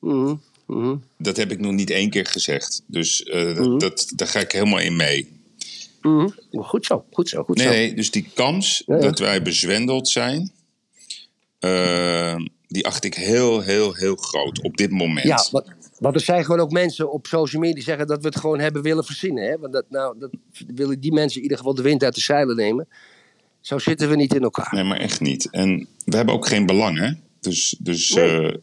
Mhm, 0.00 0.34
mhm. 0.66 0.96
Dat 1.18 1.36
heb 1.36 1.52
ik 1.52 1.60
nog 1.60 1.72
niet 1.72 1.90
één 1.90 2.10
keer 2.10 2.26
gezegd. 2.26 2.82
Dus 2.86 3.22
eh, 3.22 3.54
dat, 3.54 3.80
dat, 3.80 4.12
daar 4.16 4.28
ga 4.28 4.40
ik 4.40 4.52
helemaal 4.52 4.80
in 4.80 4.96
mee. 4.96 5.40
Mhm. 6.02 6.28
Goed 6.52 6.86
zo, 6.86 7.04
goed 7.10 7.28
zo, 7.28 7.42
goed 7.42 7.56
Nee, 7.56 7.66
zo. 7.66 7.72
nee, 7.72 7.94
dus 7.94 8.10
die 8.10 8.26
kans 8.34 8.82
Ja, 8.86 8.94
ja. 8.94 9.00
dat 9.00 9.18
wij 9.18 9.42
bezwendeld 9.42 10.08
zijn, 10.08 10.52
eh, 11.58 12.36
die 12.74 12.86
acht 12.86 13.04
ik 13.04 13.14
heel, 13.14 13.60
heel, 13.60 13.94
heel 13.94 14.16
groot 14.16 14.62
op 14.62 14.76
dit 14.76 14.90
moment. 14.90 15.26
Ja, 15.26 15.46
want, 15.50 15.66
want 15.98 16.14
er 16.14 16.20
zijn 16.20 16.44
gewoon 16.44 16.60
ook 16.60 16.70
mensen 16.70 17.12
op 17.12 17.26
social 17.26 17.60
media 17.60 17.74
die 17.76 17.84
zeggen 17.84 18.06
dat 18.06 18.20
we 18.20 18.26
het 18.26 18.36
gewoon 18.36 18.58
hebben 18.60 18.82
willen 18.82 19.04
verzinnen. 19.04 19.44
Hè? 19.44 19.58
Want 19.58 19.72
dat, 19.72 19.84
nou, 19.88 20.18
dat 20.18 20.30
willen 20.66 21.00
die 21.00 21.12
mensen 21.12 21.36
in 21.36 21.42
ieder 21.42 21.58
geval 21.58 21.74
de 21.74 21.82
wind 21.82 22.02
uit 22.02 22.14
de 22.14 22.20
zeilen 22.20 22.56
nemen. 22.56 22.88
Zo 23.60 23.78
zitten 23.78 24.08
we 24.08 24.16
niet 24.16 24.34
in 24.34 24.42
elkaar. 24.42 24.74
Nee, 24.74 24.84
maar 24.84 24.98
echt 25.00 25.20
niet. 25.20 25.50
En 25.50 25.88
we 26.04 26.16
hebben 26.16 26.34
ook 26.34 26.46
geen 26.46 26.66
belang, 26.66 26.98
hè? 26.98 27.10
Dus, 27.40 27.76
dus 27.78 28.10
Nee. 28.14 28.50
eh, 28.50 28.56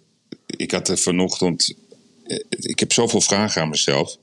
ik 0.45 0.71
had 0.71 0.87
er 0.87 0.97
vanochtend... 0.97 1.75
eh, 2.23 2.37
Ik 2.49 2.79
heb 2.79 2.91
zoveel 2.93 3.21
vragen 3.21 3.61
aan 3.61 3.69
mezelf. 3.69 4.17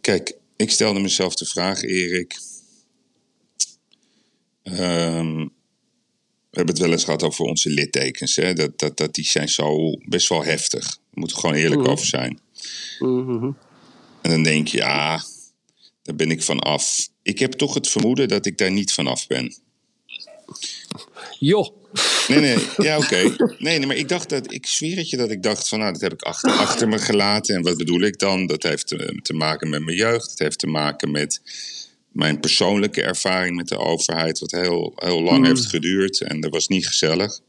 Kijk, 0.00 0.36
ik 0.56 0.70
stelde 0.70 1.00
mezelf 1.00 1.34
de 1.34 1.46
vraag, 1.46 1.82
Erik... 1.82 2.38
ehm, 4.62 5.46
we 6.50 6.56
hebben 6.56 6.74
het 6.74 6.84
wel 6.84 6.92
eens 6.92 7.04
gehad 7.04 7.22
over 7.22 7.44
onze 7.44 7.70
littekens. 7.70 8.36
Hè? 8.36 8.52
Dat, 8.52 8.78
dat, 8.78 8.96
dat 8.96 9.14
die 9.14 9.24
zijn 9.24 9.48
zo 9.48 9.92
best 10.08 10.28
wel 10.28 10.44
heftig. 10.44 10.82
Daar 10.84 10.98
moeten 11.10 11.36
we 11.36 11.42
gewoon 11.42 11.56
eerlijk 11.56 11.80
Mhm. 11.80 11.90
over 11.90 12.06
zijn. 12.06 12.40
Mhm. 12.98 13.50
En 14.22 14.30
dan 14.30 14.42
denk 14.42 14.68
je, 14.68 14.76
ja, 14.76 15.22
daar 16.02 16.14
ben 16.16 16.30
ik 16.30 16.42
van 16.42 16.58
af. 16.58 17.08
Ik 17.22 17.38
heb 17.38 17.52
toch 17.52 17.74
het 17.74 17.88
vermoeden 17.88 18.28
dat 18.28 18.46
ik 18.46 18.58
daar 18.58 18.70
niet 18.72 18.92
van 18.92 19.06
af 19.06 19.26
ben. 19.26 19.54
Joh, 21.38 21.76
Nee, 22.28 22.40
nee, 22.40 22.58
ja, 22.76 22.96
oké. 22.98 23.22
Nee, 23.58 23.78
nee, 23.78 23.86
maar 23.86 23.96
ik 23.96 24.08
dacht 24.08 24.28
dat, 24.28 24.52
ik 24.52 24.66
zweer 24.66 24.96
het 24.96 25.10
je 25.10 25.16
dat 25.16 25.30
ik 25.30 25.42
dacht 25.42 25.68
van, 25.68 25.78
nou, 25.78 25.92
dat 25.92 26.00
heb 26.00 26.12
ik 26.12 26.22
achter, 26.22 26.50
achter 26.50 26.88
me 26.88 26.98
gelaten. 26.98 27.54
En 27.54 27.62
wat 27.62 27.76
bedoel 27.76 28.00
ik 28.00 28.18
dan? 28.18 28.46
Dat 28.46 28.62
heeft 28.62 28.86
te, 28.86 29.18
te 29.22 29.32
maken 29.32 29.68
met 29.68 29.84
mijn 29.84 29.96
jeugd. 29.96 30.30
Het 30.30 30.38
heeft 30.38 30.58
te 30.58 30.66
maken 30.66 31.10
met 31.10 31.40
mijn 32.12 32.40
persoonlijke 32.40 33.02
ervaring 33.02 33.56
met 33.56 33.68
de 33.68 33.78
overheid, 33.78 34.38
wat 34.38 34.50
heel, 34.50 34.92
heel 34.96 35.22
lang 35.22 35.46
heeft 35.46 35.66
geduurd. 35.66 36.20
En 36.20 36.40
dat 36.40 36.50
was 36.50 36.68
niet 36.68 36.86
gezellig. 36.86 37.40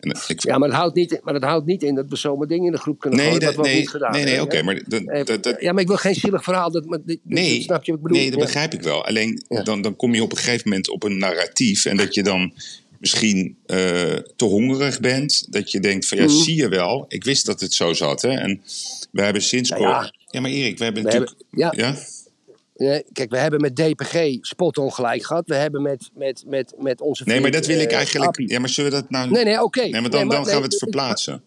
En 0.00 0.16
ik, 0.28 0.42
ja, 0.42 0.58
maar 0.58 0.68
dat, 0.68 0.76
houdt 0.78 0.94
niet, 0.94 1.20
maar 1.22 1.32
dat 1.32 1.42
houdt 1.42 1.66
niet 1.66 1.82
in 1.82 1.94
dat 1.94 2.08
we 2.08 2.16
zomaar 2.16 2.46
dingen 2.46 2.66
in 2.66 2.72
de 2.72 2.78
groep 2.78 3.00
kunnen 3.00 3.18
nee, 3.18 3.28
gooien. 3.28 3.44
dat, 3.44 3.54
wat 3.54 3.64
nee, 3.66 3.76
niet 3.78 3.88
gedaan 3.88 4.12
nee, 4.12 4.24
nee, 4.24 4.42
oké, 4.42 4.62
maar 4.62 4.82
dat, 4.86 5.02
Eh, 5.04 5.24
dat, 5.24 5.42
dat, 5.42 5.60
ja, 5.60 5.72
maar 5.72 5.82
ik 5.82 5.88
wil 5.88 5.96
geen 5.96 6.14
zielig 6.14 6.42
verhaal. 6.44 6.70
Dat, 6.70 6.84
maar, 6.84 6.98
dit- 7.04 7.18
Nee, 7.22 7.62
snap 7.62 7.84
je 7.84 7.90
wat 7.90 8.00
ik 8.00 8.06
bedoel? 8.06 8.18
nee, 8.18 8.30
dat 8.30 8.38
Ja. 8.38 8.44
begrijp 8.44 8.72
ik 8.74 8.82
wel. 8.82 9.04
Alleen 9.06 9.42
Ja. 9.48 9.62
dan, 9.62 9.82
dan 9.82 9.96
kom 9.96 10.14
je 10.14 10.22
op 10.22 10.30
een 10.32 10.38
gegeven 10.38 10.68
moment 10.68 10.88
op 10.88 11.02
een 11.02 11.18
narratief. 11.18 11.84
En 11.84 11.96
dat 11.96 12.14
je 12.14 12.22
dan 12.22 12.52
misschien 12.98 13.56
eh, 13.66 13.76
te 14.36 14.44
hongerig 14.44 15.00
bent. 15.00 15.46
Dat 15.52 15.70
je 15.70 15.80
denkt 15.80 16.06
van 16.06 16.18
ja, 16.18 16.24
Mhm. 16.24 16.32
zie 16.34 16.56
je 16.56 16.68
wel. 16.68 17.04
Ik 17.08 17.24
wist 17.24 17.46
dat 17.46 17.60
het 17.60 17.72
zo 17.74 17.92
zat. 17.92 18.22
Hè? 18.22 18.28
En 18.30 18.62
we 19.10 19.22
hebben 19.22 19.42
sinds... 19.42 19.70
Nou 19.70 19.82
ja. 19.82 20.12
ja, 20.30 20.40
maar 20.40 20.50
Erik, 20.50 20.78
we 20.78 20.84
hebben 20.84 21.02
We 21.02 21.08
natuurlijk... 21.08 21.42
hebben- 21.50 21.78
ja. 21.84 21.96
Nee, 22.76 23.04
kijk, 23.12 23.30
we 23.30 23.38
hebben 23.38 23.60
met 23.60 23.76
DPG 23.76 24.36
spot 24.40 24.78
ongelijk 24.78 25.24
gehad. 25.24 25.48
We 25.48 25.54
hebben 25.54 25.82
met, 25.82 26.10
met, 26.14 26.44
met, 26.46 26.74
met 26.78 27.00
onze 27.00 27.22
Nee, 27.26 27.40
maar 27.40 27.50
dat 27.50 27.66
wil 27.66 27.78
ik 27.80 27.90
eh, 27.90 27.96
eigenlijk... 27.96 28.26
Appie. 28.26 28.50
Ja, 28.50 28.58
maar 28.58 28.68
zullen 28.68 28.90
we 28.90 28.96
dat 28.96 29.10
nou... 29.10 29.30
Nee, 29.30 29.44
nee, 29.44 29.62
oké. 29.62 29.80
Nee, 29.80 29.90
maar 29.90 30.02
dan, 30.02 30.10
Nee, 30.10 30.24
maar 30.24 30.36
dan 30.36 30.44
gaan 30.44 30.52
nee, 30.52 30.62
we 30.62 30.68
het 30.68 30.78
verplaatsen. 30.78 31.42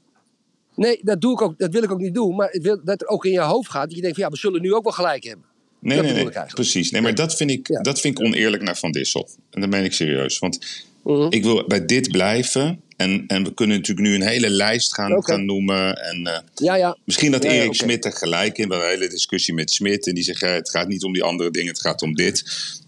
Nee, 0.76 1.00
dat, 1.02 1.22
doe 1.22 1.34
ik 1.34 1.42
ook, 1.42 1.58
dat 1.60 1.72
wil 1.72 1.84
ik 1.84 1.92
ook 1.92 2.00
niet 2.00 2.14
doen. 2.14 2.36
Maar 2.36 2.58
wil 2.62 2.80
dat 2.84 3.02
er 3.02 3.08
ook 3.08 3.26
in 3.26 3.32
je 3.32 3.42
hoofd 3.42 3.70
gaat. 3.70 3.86
Dat 3.88 3.96
je 3.96 4.02
denkt 4.02 4.16
van 4.16 4.26
ja, 4.26 4.32
we 4.32 4.38
zullen 4.38 4.62
nu 4.62 4.74
ook 4.74 4.84
wel 4.84 4.94
gelijk 4.94 5.24
hebben. 5.24 5.46
Nee, 5.80 5.96
Dat 5.98 6.06
nee, 6.06 6.24
nee, 6.24 6.46
precies. 6.54 6.92
Nee, 6.92 7.02
maar 7.02 7.16
dat 7.16 7.36
vind, 7.36 7.52
ik, 7.52 7.68
Ja. 7.68 7.82
dat 7.82 8.00
vind 8.00 8.20
ik 8.20 8.26
oneerlijk 8.26 8.64
naar 8.64 8.78
Van 8.78 8.92
Dissel. 8.92 9.30
En 9.52 9.62
dat 9.62 9.70
meen 9.70 9.84
ik 9.84 9.94
serieus. 9.94 10.40
Want 10.40 10.86
Mhm. 11.04 11.28
ik 11.30 11.44
wil 11.44 11.68
bij 11.68 11.86
dit 11.86 12.12
blijven. 12.12 12.82
En, 12.98 13.24
en 13.28 13.44
we 13.44 13.54
kunnen 13.54 13.78
natuurlijk 13.78 14.08
nu 14.08 14.16
een 14.16 14.28
hele 14.28 14.50
lijst 14.50 14.94
gaan, 14.94 15.46
noemen. 15.46 15.96
En 15.96 16.28
eh, 16.28 16.40
Ja, 16.56 16.76
ja. 16.76 16.98
misschien 17.06 17.32
dat 17.32 17.44
Ja, 17.44 17.50
Erik 17.50 17.68
oké. 17.68 17.76
Smit 17.78 18.06
er 18.06 18.14
gelijk 18.14 18.58
in. 18.58 18.70
We 18.70 18.76
een 18.76 18.90
hele 18.90 19.10
discussie 19.10 19.54
met 19.54 19.72
Smit. 19.72 20.08
En 20.08 20.14
die 20.14 20.24
zegt, 20.24 20.42
het 20.42 20.70
gaat 20.70 20.88
niet 20.88 21.04
om 21.04 21.14
die 21.14 21.24
andere 21.24 21.52
dingen, 21.52 21.72
het 21.72 21.82
gaat 21.82 22.02
om 22.02 22.14
dit. 22.16 22.44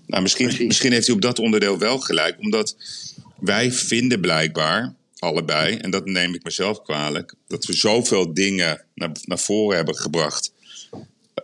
Nou, 0.05 0.21
misschien, 0.21 0.67
misschien 0.67 0.91
heeft 0.91 1.05
hij 1.05 1.15
op 1.15 1.21
dat 1.21 1.39
onderdeel 1.39 1.77
wel 1.77 1.99
gelijk. 1.99 2.39
Omdat 2.39 2.75
wij 3.39 3.71
vinden 3.71 4.21
blijkbaar, 4.21 4.93
allebei, 5.19 5.75
en 5.75 5.91
dat 5.91 6.05
neem 6.05 6.33
ik 6.33 6.43
mezelf 6.43 6.81
kwalijk... 6.81 7.33
dat 7.47 7.65
we 7.65 7.73
zoveel 7.73 8.33
dingen 8.33 8.85
naar, 8.95 9.11
naar 9.25 9.39
voren 9.39 9.75
hebben 9.75 9.95
gebracht... 9.95 10.53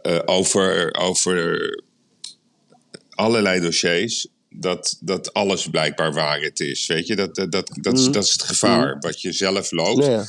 eh, 0.01 0.19
over, 0.25 0.93
over 0.93 1.83
allerlei 3.09 3.59
dossiers. 3.59 4.27
Dat, 4.59 4.97
dat 4.99 5.33
alles 5.33 5.69
blijkbaar 5.69 6.13
waarheid 6.13 6.59
is. 6.59 6.87
Weet 6.87 7.07
je, 7.07 7.15
dat, 7.15 7.35
dat, 7.35 7.51
dat, 7.51 7.69
dat, 7.81 7.99
is, 7.99 8.05
dat 8.05 8.23
is 8.23 8.31
het 8.31 8.43
gevaar 8.43 8.97
wat 8.99 9.21
je 9.21 9.31
zelf 9.31 9.71
loopt. 9.71 10.07
Nee. 10.07 10.19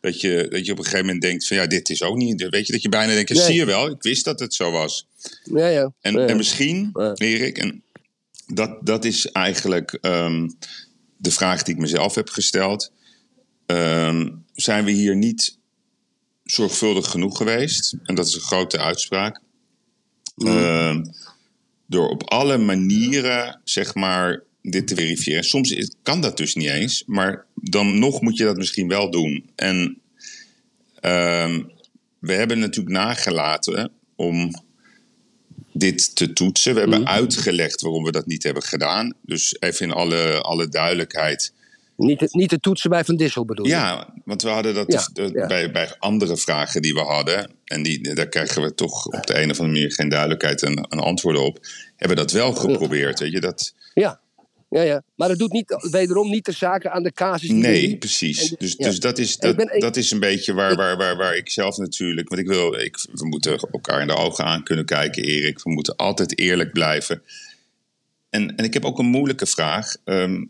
Dat, 0.00 0.20
je, 0.20 0.46
dat 0.50 0.66
je 0.66 0.72
op 0.72 0.78
een 0.78 0.84
gegeven 0.84 1.06
moment 1.06 1.22
denkt: 1.22 1.46
van 1.46 1.56
ja, 1.56 1.66
dit 1.66 1.88
is 1.88 2.02
ook 2.02 2.16
niet. 2.16 2.48
Weet 2.48 2.66
je, 2.66 2.72
dat 2.72 2.82
je 2.82 2.88
bijna 2.88 3.12
denkt: 3.12 3.30
Nee. 3.30 3.42
zie 3.42 3.54
je 3.54 3.64
wel, 3.64 3.90
ik 3.90 4.02
wist 4.02 4.24
dat 4.24 4.40
het 4.40 4.54
zo 4.54 4.70
was. 4.70 5.06
Ja, 5.44 5.66
ja. 5.66 5.92
En, 6.00 6.28
en 6.28 6.36
misschien. 6.36 6.90
Erik, 7.14 7.58
en 7.58 7.82
dat, 8.46 8.86
dat 8.86 9.04
is 9.04 9.26
eigenlijk 9.26 9.98
ehm, 10.00 10.48
de 11.16 11.30
vraag 11.30 11.62
die 11.62 11.74
ik 11.74 11.80
mezelf 11.80 12.14
heb 12.14 12.28
gesteld. 12.28 12.92
Ehm, 13.66 14.30
zijn 14.52 14.84
we 14.84 14.90
hier 14.90 15.16
niet 15.16 15.58
zorgvuldig 16.44 17.10
genoeg 17.10 17.36
geweest? 17.36 17.96
En 18.02 18.14
dat 18.14 18.26
is 18.26 18.34
een 18.34 18.40
grote 18.40 18.78
uitspraak. 18.78 19.40
Ehm, 20.36 21.04
door 21.86 22.08
op 22.08 22.22
alle 22.30 22.58
manieren, 22.58 23.60
zeg 23.64 23.94
maar, 23.94 24.42
dit 24.62 24.86
te 24.86 24.94
verifiëren. 24.94 25.44
Soms 25.44 25.70
is- 25.70 25.94
kan 26.02 26.20
dat 26.20 26.36
dus 26.36 26.54
niet 26.54 26.68
eens, 26.68 27.02
maar 27.06 27.46
dan 27.54 27.98
nog 27.98 28.20
moet 28.20 28.36
je 28.36 28.44
dat 28.44 28.56
misschien 28.56 28.88
wel 28.88 29.10
doen. 29.10 29.50
En 29.56 29.98
ehm, 31.00 31.62
we 32.18 32.32
hebben 32.32 32.58
natuurlijk 32.58 32.96
nagelaten 32.96 33.90
om 34.16 34.62
dit 35.72 36.16
te 36.16 36.32
toetsen. 36.32 36.74
We 36.74 36.80
hebben 36.80 37.08
uitgelegd 37.08 37.80
waarom 37.80 38.04
we 38.04 38.10
dat 38.12 38.26
niet 38.26 38.42
hebben 38.42 38.62
gedaan. 38.62 39.14
Dus 39.22 39.56
even 39.60 39.86
in 39.86 39.92
alle, 39.92 40.40
alle 40.40 40.68
duidelijkheid. 40.68 41.52
Niet, 41.96 42.18
te- 42.18 42.28
niet 42.30 42.50
de 42.50 42.58
toetsen 42.60 42.90
bij 42.90 43.04
Van 43.04 43.16
Dissel 43.16 43.44
bedoel 43.44 43.64
je? 43.66 43.70
Ja, 43.72 44.14
want 44.24 44.42
we 44.42 44.48
hadden 44.48 44.74
dat 44.74 44.92
Ja, 44.92 45.08
dus, 45.12 45.30
ja. 45.30 45.46
Bij, 45.46 45.70
bij 45.70 45.94
andere 45.98 46.36
vragen 46.36 46.82
die 46.82 46.94
we 46.94 47.00
hadden. 47.00 47.50
En 47.64 47.82
die, 47.82 48.14
daar 48.14 48.28
krijgen 48.28 48.62
we 48.62 48.74
toch 48.74 49.06
op 49.06 49.26
de 49.26 49.34
een 49.42 49.50
of 49.50 49.58
andere 49.60 49.66
manier 49.78 49.92
geen 49.92 50.08
duidelijkheid 50.08 50.62
en, 50.62 50.74
en 50.76 50.98
antwoorden 50.98 51.42
op. 51.44 51.58
Hebben 51.96 52.16
we 52.16 52.22
dat 52.22 52.32
wel 52.32 52.52
geprobeerd. 52.52 53.18
Weet 53.20 53.32
je, 53.32 53.40
dat, 53.40 53.74
Ja. 53.94 54.22
Ja, 54.68 54.82
ja. 54.82 55.02
Maar 55.14 55.28
dat 55.28 55.38
doet 55.38 55.52
niet, 55.52 55.88
wederom 55.90 56.30
niet 56.30 56.44
de 56.44 56.52
zaken 56.52 56.92
aan 56.92 57.02
de 57.02 57.12
casus 57.12 57.48
die 57.48 57.52
Nee, 57.58 57.96
precies. 57.96 58.50
En 58.50 58.56
dus, 58.58 58.74
ja. 58.78 58.86
dus 58.88 58.98
dat 59.00 59.18
is, 59.18 59.36
dat, 59.36 59.56
ben- 59.56 59.74
ik- 59.74 59.80
dat 59.80 59.96
is 59.96 60.10
een 60.10 60.20
beetje 60.20 60.52
waar, 60.54 60.74
waar, 60.74 60.96
waar, 60.96 61.16
waar 61.16 61.36
ik 61.36 61.50
zelf 61.50 61.76
natuurlijk. 61.76 62.28
Want 62.28 62.40
ik 62.40 62.46
wil, 62.46 62.74
ik, 62.80 63.06
we 63.12 63.26
moeten 63.26 63.58
elkaar 63.72 64.00
in 64.00 64.06
de 64.06 64.16
ogen 64.16 64.44
aan 64.44 64.62
kunnen 64.64 64.84
kijken, 64.84 65.22
Erik. 65.22 65.62
We 65.62 65.70
moeten 65.70 65.96
altijd 65.96 66.38
eerlijk 66.38 66.72
blijven. 66.72 67.22
En, 68.30 68.56
en 68.56 68.64
ik 68.64 68.74
heb 68.74 68.84
ook 68.84 68.98
een 68.98 69.06
moeilijke 69.06 69.46
vraag. 69.46 69.96
Ehm, 70.04 70.44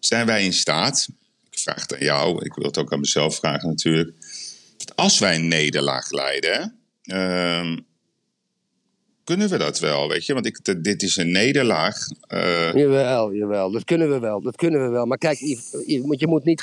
zijn 0.00 0.26
wij 0.26 0.44
in 0.44 0.52
staat? 0.52 1.08
Ik 1.50 1.58
vraag 1.58 1.80
het 1.80 1.94
aan 1.94 2.04
jou, 2.04 2.44
ik 2.44 2.54
wil 2.54 2.64
het 2.64 2.78
ook 2.78 2.92
aan 2.92 3.00
mezelf 3.00 3.36
vragen 3.36 3.68
natuurlijk. 3.68 4.10
dat 4.76 4.96
Als 4.96 5.18
wij 5.18 5.34
een 5.34 5.48
nederlaag 5.48 6.10
leiden, 6.10 6.78
ehm, 7.02 7.78
kunnen 9.24 9.48
we 9.48 9.56
dat 9.58 9.78
wel, 9.78 10.08
weet 10.08 10.26
je? 10.26 10.34
Want 10.34 10.46
ik, 10.46 10.82
dit 10.84 11.02
is 11.02 11.16
een 11.16 11.30
nederlaag. 11.30 11.96
eh, 12.20 12.74
Jawel, 12.74 13.34
jawel. 13.34 13.70
Dat 13.70 13.84
kunnen 13.84 14.10
we 14.10 14.18
wel. 14.18 14.40
Dat 14.42 14.56
kunnen 14.56 14.82
we 14.82 14.88
wel. 14.88 15.06
Maar 15.06 15.18
kijk, 15.18 15.38
want 16.02 16.20
je 16.20 16.26
moet 16.26 16.44
niet... 16.44 16.62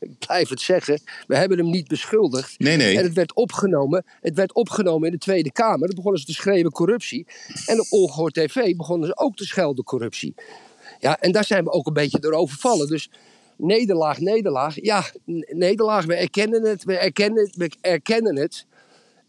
Ik 0.00 0.18
blijf 0.26 0.48
het 0.48 0.60
zeggen. 0.60 1.00
We 1.26 1.36
hebben 1.36 1.58
hem 1.58 1.70
niet 1.70 1.88
beschuldigd. 1.88 2.58
nee, 2.58 2.76
nee. 2.76 2.98
En 2.98 3.04
het 3.04 3.12
werd 3.12 3.34
opgenomen. 3.34 4.04
Het 4.20 4.34
werd 4.34 4.54
opgenomen 4.54 5.06
in 5.06 5.12
de 5.12 5.18
Tweede 5.18 5.52
Kamer. 5.52 5.86
Dan 5.86 5.94
begonnen 5.96 6.20
ze 6.20 6.26
te 6.26 6.32
schreeuwen 6.32 6.70
corruptie. 6.72 7.26
En 7.66 7.80
op 7.80 7.86
Ongehoord 7.90 8.34
TV 8.34 8.76
begonnen 8.76 9.06
ze 9.08 9.16
ook 9.16 9.36
te 9.36 9.44
schelden 9.44 9.84
corruptie. 9.84 10.34
Ja, 11.02 11.20
en 11.20 11.32
daar 11.32 11.44
zijn 11.44 11.64
we 11.64 11.70
ook 11.70 11.86
een 11.86 11.92
beetje 11.92 12.18
door 12.18 12.32
overvallen. 12.32 12.88
Dus 12.88 13.10
nederlaag, 13.56 14.18
nederlaag. 14.18 14.74
Ja, 14.82 15.04
nederlaag. 15.46 16.04
We 16.04 16.14
erkennen 16.14 16.62
het. 16.62 16.84
We 16.84 16.98
erkennen 16.98 17.44
het. 17.44 17.56
We 17.56 17.70
erkennen 17.80 18.36
het. 18.36 18.66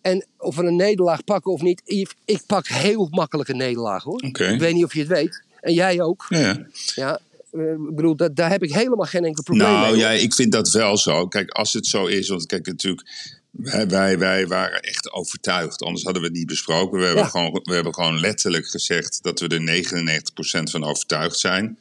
En 0.02 0.26
of 0.38 0.56
we 0.56 0.64
een 0.64 0.76
nederlaag 0.76 1.24
pakken 1.24 1.52
of 1.52 1.62
niet. 1.62 1.82
Ik 2.26 2.42
pak 2.48 2.68
heel 2.68 3.08
makkelijk 3.12 3.50
een 3.50 3.58
nederlaag 3.58 4.04
hoor. 4.04 4.24
Ik 4.24 4.38
weet 4.38 4.74
niet 4.74 4.84
of 4.84 4.94
je 4.94 5.00
het 5.00 5.08
weet. 5.08 5.44
En 5.62 5.74
jij 5.74 6.02
ook. 6.02 6.26
Ja, 6.30 6.66
ja. 6.96 7.20
Eh, 7.52 7.72
ik 7.72 7.96
bedoel, 7.96 8.16
dat, 8.16 8.36
daar 8.36 8.50
heb 8.50 8.64
ik 8.64 8.74
helemaal 8.74 9.06
geen 9.06 9.26
enkel 9.26 9.44
probleem 9.44 9.72
mee. 9.72 9.80
Nou 9.80 9.98
ja, 9.98 10.10
ik 10.10 10.34
vind 10.34 10.52
dat 10.52 10.72
wel 10.72 10.98
zo. 10.98 11.28
Kijk, 11.28 11.50
als 11.50 11.74
het 11.74 11.86
zo 11.86 12.06
is, 12.06 12.30
want 12.30 12.46
kijk, 12.46 12.66
natuurlijk, 12.66 13.10
wij, 13.54 13.88
wij, 13.88 14.18
wij 14.18 14.48
waren 14.48 14.82
echt 14.82 15.12
overtuigd. 15.12 15.82
Anders 15.84 16.04
hadden 16.04 16.22
we 16.22 16.28
het 16.28 16.38
niet 16.38 16.48
besproken. 16.48 17.00
We 17.00 17.06
hebben, 17.06 17.24
Ja. 17.24 17.30
gewoon, 17.30 17.60
we 17.64 17.74
hebben 17.74 17.94
gewoon 17.94 18.20
letterlijk 18.20 18.68
gezegd 18.68 19.20
dat 19.24 19.40
we 19.40 19.48
er 19.48 19.60
99% 19.62 20.70
van 20.72 20.84
overtuigd 20.84 21.40
zijn. 21.40 21.78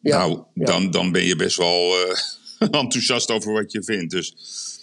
Ja, 0.00 0.18
Nou, 0.18 0.42
ja. 0.54 0.64
Dan, 0.64 0.90
dan 0.90 1.12
ben 1.12 1.24
je 1.24 1.36
best 1.36 1.56
wel 1.56 1.94
eh, 2.58 2.68
enthousiast 2.80 3.30
over 3.30 3.52
wat 3.52 3.72
je 3.72 3.82
vindt. 3.84 4.10
Dus 4.10 4.34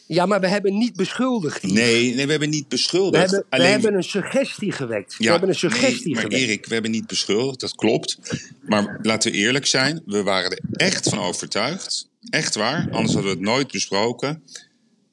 Ja, 0.07 0.25
maar 0.25 0.39
we 0.39 0.47
hebben 0.47 0.77
niet 0.77 0.95
beschuldigd. 0.95 1.63
nee, 1.63 2.15
nee 2.15 2.25
we 2.25 2.31
hebben 2.31 2.49
niet 2.49 2.61
We 2.63 2.67
beschuldigd. 2.69 3.31
we 3.31 3.45
Alleen- 3.49 3.71
hebben 3.71 3.93
een 3.93 4.03
suggestie 4.03 4.71
gewekt. 4.71 5.17
we 5.17 5.29
hebben 5.29 5.49
een 5.49 5.55
suggestie 5.55 6.05
nee, 6.05 6.13
maar 6.13 6.23
gewekt. 6.23 6.41
Erik, 6.41 6.65
we 6.65 6.73
hebben 6.73 6.91
niet 6.91 7.07
beschuldigd, 7.07 7.59
dat 7.59 7.75
klopt. 7.75 8.17
Maar 8.61 8.99
laten 9.01 9.31
we 9.31 9.37
eerlijk 9.37 9.65
zijn, 9.65 10.01
we 10.05 10.23
waren 10.23 10.51
er 10.51 10.59
echt 10.71 11.09
van 11.09 11.19
overtuigd. 11.19 12.09
Echt 12.29 12.55
waar, 12.55 12.87
anders 12.91 13.13
hadden 13.13 13.31
we 13.31 13.37
het 13.37 13.47
nooit 13.47 13.71
besproken. 13.71 14.43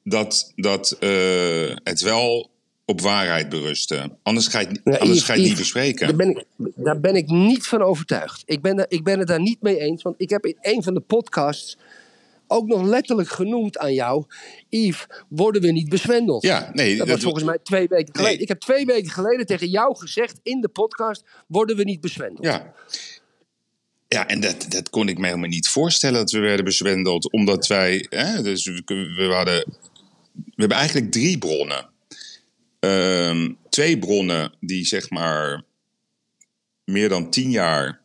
Dat, 0.09 0.51
dat 0.55 0.91
eh, 0.91 1.75
het 1.83 2.01
wel 2.01 2.49
op 2.85 3.01
waarheid 3.01 3.49
berustte. 3.49 4.17
Anders 4.23 4.47
ga 4.47 4.59
je, 4.59 4.67
Ja, 4.83 4.91
anders 4.97 5.09
Yves, 5.09 5.23
ga 5.23 5.33
je 5.33 5.39
het 5.39 5.49
niet 5.49 5.57
bespreken. 5.57 6.07
Daar 6.07 6.15
ben, 6.15 6.29
ik, 6.29 6.45
daar 6.75 6.99
ben 6.99 7.15
ik 7.15 7.27
niet 7.27 7.67
van 7.67 7.81
overtuigd. 7.81 8.43
Ik 8.45 8.61
ben, 8.61 8.85
ik 8.89 9.03
ben 9.03 9.19
het 9.19 9.27
daar 9.27 9.41
niet 9.41 9.61
mee 9.61 9.79
eens. 9.79 10.01
Want 10.01 10.15
ik 10.17 10.29
heb 10.29 10.45
in 10.45 10.57
een 10.61 10.83
van 10.83 10.93
de 10.93 10.99
podcasts 10.99 11.77
ook 12.47 12.67
nog 12.67 12.83
letterlijk 12.83 13.29
genoemd 13.29 13.77
aan 13.77 13.93
jou. 13.93 14.23
Yves, 14.69 15.05
worden 15.27 15.61
we 15.61 15.71
niet 15.71 15.89
bezwendeld? 15.89 16.43
Ja, 16.43 16.69
nee, 16.73 16.89
Dat, 16.97 17.07
dat- 17.07 17.15
was 17.15 17.23
volgens 17.23 17.43
mij 17.43 17.57
twee 17.63 17.87
weken 17.87 18.15
geleden. 18.15 18.33
Nee. 18.33 18.41
Ik 18.41 18.47
heb 18.47 18.59
twee 18.59 18.85
weken 18.85 19.11
geleden 19.11 19.45
tegen 19.45 19.67
jou 19.69 19.97
gezegd 19.97 20.39
in 20.43 20.61
de 20.61 20.67
podcast... 20.67 21.23
worden 21.47 21.75
we 21.75 21.83
niet 21.83 22.01
bezwendeld. 22.01 22.45
Ja, 22.45 22.73
Ja, 24.07 24.27
en 24.27 24.39
dat, 24.39 24.65
dat 24.69 24.89
kon 24.89 25.09
ik 25.09 25.17
me 25.17 25.25
helemaal 25.25 25.49
niet 25.49 25.67
voorstellen 25.69 26.19
dat 26.19 26.31
we 26.31 26.39
werden 26.39 26.65
bezwendeld. 26.65 27.31
Omdat 27.31 27.67
wij, 27.67 28.05
hè, 28.09 28.41
dus 28.41 28.65
we, 28.65 28.81
we 29.15 29.33
hadden, 29.33 29.65
we 30.45 30.53
hebben 30.55 30.77
eigenlijk 30.77 31.11
drie 31.11 31.37
bronnen. 31.37 31.89
Ehm, 32.79 33.53
twee 33.69 33.99
bronnen 33.99 34.53
die 34.59 34.85
zeg 34.85 35.09
maar 35.09 35.63
meer 36.83 37.09
dan 37.09 37.29
tien 37.29 37.51
jaar 37.51 38.01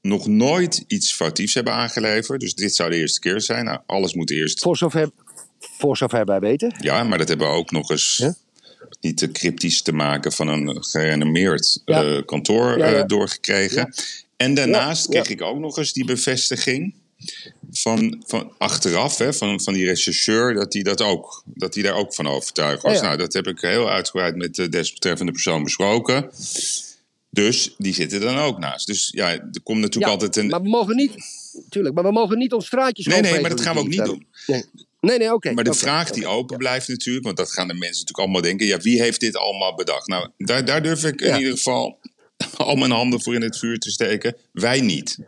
nog 0.00 0.26
nooit 0.26 0.84
iets 0.86 1.12
foutiefs 1.14 1.54
hebben 1.54 1.72
aangeleverd. 1.72 2.40
Dus 2.40 2.54
dit 2.54 2.74
zou 2.74 2.90
de 2.90 2.96
eerste 2.96 3.20
keer 3.20 3.40
zijn. 3.40 3.64
Nou, 3.64 3.80
alles 3.86 4.14
moet 4.14 4.30
eerst. 4.30 4.60
Voor 4.60 4.76
zover, 4.76 5.10
voor 5.58 5.96
zover 5.96 6.24
wij 6.24 6.40
weten. 6.40 6.74
Ja, 6.80 7.04
maar 7.04 7.18
dat 7.18 7.28
hebben 7.28 7.46
we 7.48 7.52
ook 7.52 7.70
nog 7.70 7.90
eens. 7.90 8.16
Ja? 8.16 8.34
Niet 9.00 9.16
te 9.16 9.30
cryptisch 9.30 9.82
te 9.82 9.92
maken 9.92 10.32
van 10.32 10.48
een 10.48 10.84
gerenommeerd 10.84 11.82
Ja. 11.84 12.04
eh, 12.04 12.24
kantoor 12.24 12.78
Ja, 12.78 12.92
eh, 12.92 13.06
doorgekregen. 13.06 13.94
En 14.36 14.54
daarnaast 14.54 15.08
kreeg 15.08 15.28
ik 15.28 15.42
ook 15.42 15.58
nog 15.58 15.78
eens 15.78 15.92
die 15.92 16.04
bevestiging 16.04 16.94
van, 17.80 18.22
van 18.26 18.52
achteraf, 18.58 19.18
hè, 19.18 19.32
van, 19.32 19.60
van 19.60 19.74
die 19.74 19.84
rechercheur, 19.84 20.54
dat 20.54 20.72
hij 20.72 20.82
dat 20.82 21.02
ook, 21.02 21.42
dat 21.44 21.74
hij 21.74 21.82
daar 21.82 21.94
ook 21.94 22.14
van 22.14 22.26
overtuigd 22.26 22.82
was. 22.82 22.92
Ja, 22.92 22.98
ja. 22.98 23.04
Nou, 23.04 23.16
dat 23.16 23.32
heb 23.32 23.46
ik 23.46 23.60
heel 23.60 23.90
uitgebreid 23.90 24.36
met 24.36 24.54
de 24.54 24.68
desbetreffende 24.68 25.32
persoon 25.32 25.62
besproken. 25.62 26.30
Dus 27.30 27.74
die 27.78 27.94
zitten 27.94 28.20
dan 28.20 28.38
ook 28.38 28.58
naast. 28.58 28.86
Dus 28.86 29.08
ja, 29.12 29.30
er 29.30 29.60
komt 29.62 29.80
natuurlijk 29.80 30.06
Ja, 30.06 30.10
altijd 30.10 30.36
een. 30.36 30.46
Maar 30.46 30.62
we 30.62 30.68
mogen 30.68 30.96
niet, 30.96 31.12
tuurlijk, 31.68 31.94
maar 31.94 32.04
we 32.04 32.12
mogen 32.12 32.38
niet 32.38 32.52
ons 32.52 32.66
straatjes 32.66 33.06
Nee, 33.06 33.20
nee, 33.20 33.40
maar 33.40 33.50
dat 33.50 33.60
gaan 33.60 33.74
we 33.74 33.80
ook 33.80 33.88
niet 33.88 34.04
doen. 34.04 34.26
Nee, 34.46 34.64
nee, 35.00 35.18
nee 35.18 35.34
oké. 35.34 35.52
Maar 35.52 35.64
de 35.64 35.74
vraag 35.74 36.10
die 36.10 36.26
open 36.26 36.56
blijft 36.56 36.88
natuurlijk, 36.88 37.24
want 37.24 37.36
dat 37.36 37.52
gaan 37.52 37.68
de 37.68 37.74
mensen 37.74 37.90
natuurlijk 37.90 38.18
allemaal 38.18 38.40
denken: 38.40 38.66
ja, 38.66 38.78
wie 38.78 39.00
heeft 39.02 39.20
dit 39.20 39.36
allemaal 39.36 39.74
bedacht? 39.74 40.06
Nou, 40.06 40.28
daar, 40.38 40.64
daar 40.64 40.82
durf 40.82 41.04
ik 41.04 41.20
in 41.20 41.38
ieder 41.38 41.52
geval 41.52 41.98
al 42.56 42.76
mijn 42.76 42.90
handen 42.90 43.22
voor 43.22 43.34
in 43.34 43.42
het 43.42 43.58
vuur 43.58 43.78
te 43.78 43.90
steken. 43.90 44.36
Wij 44.52 44.80
niet. 44.80 45.18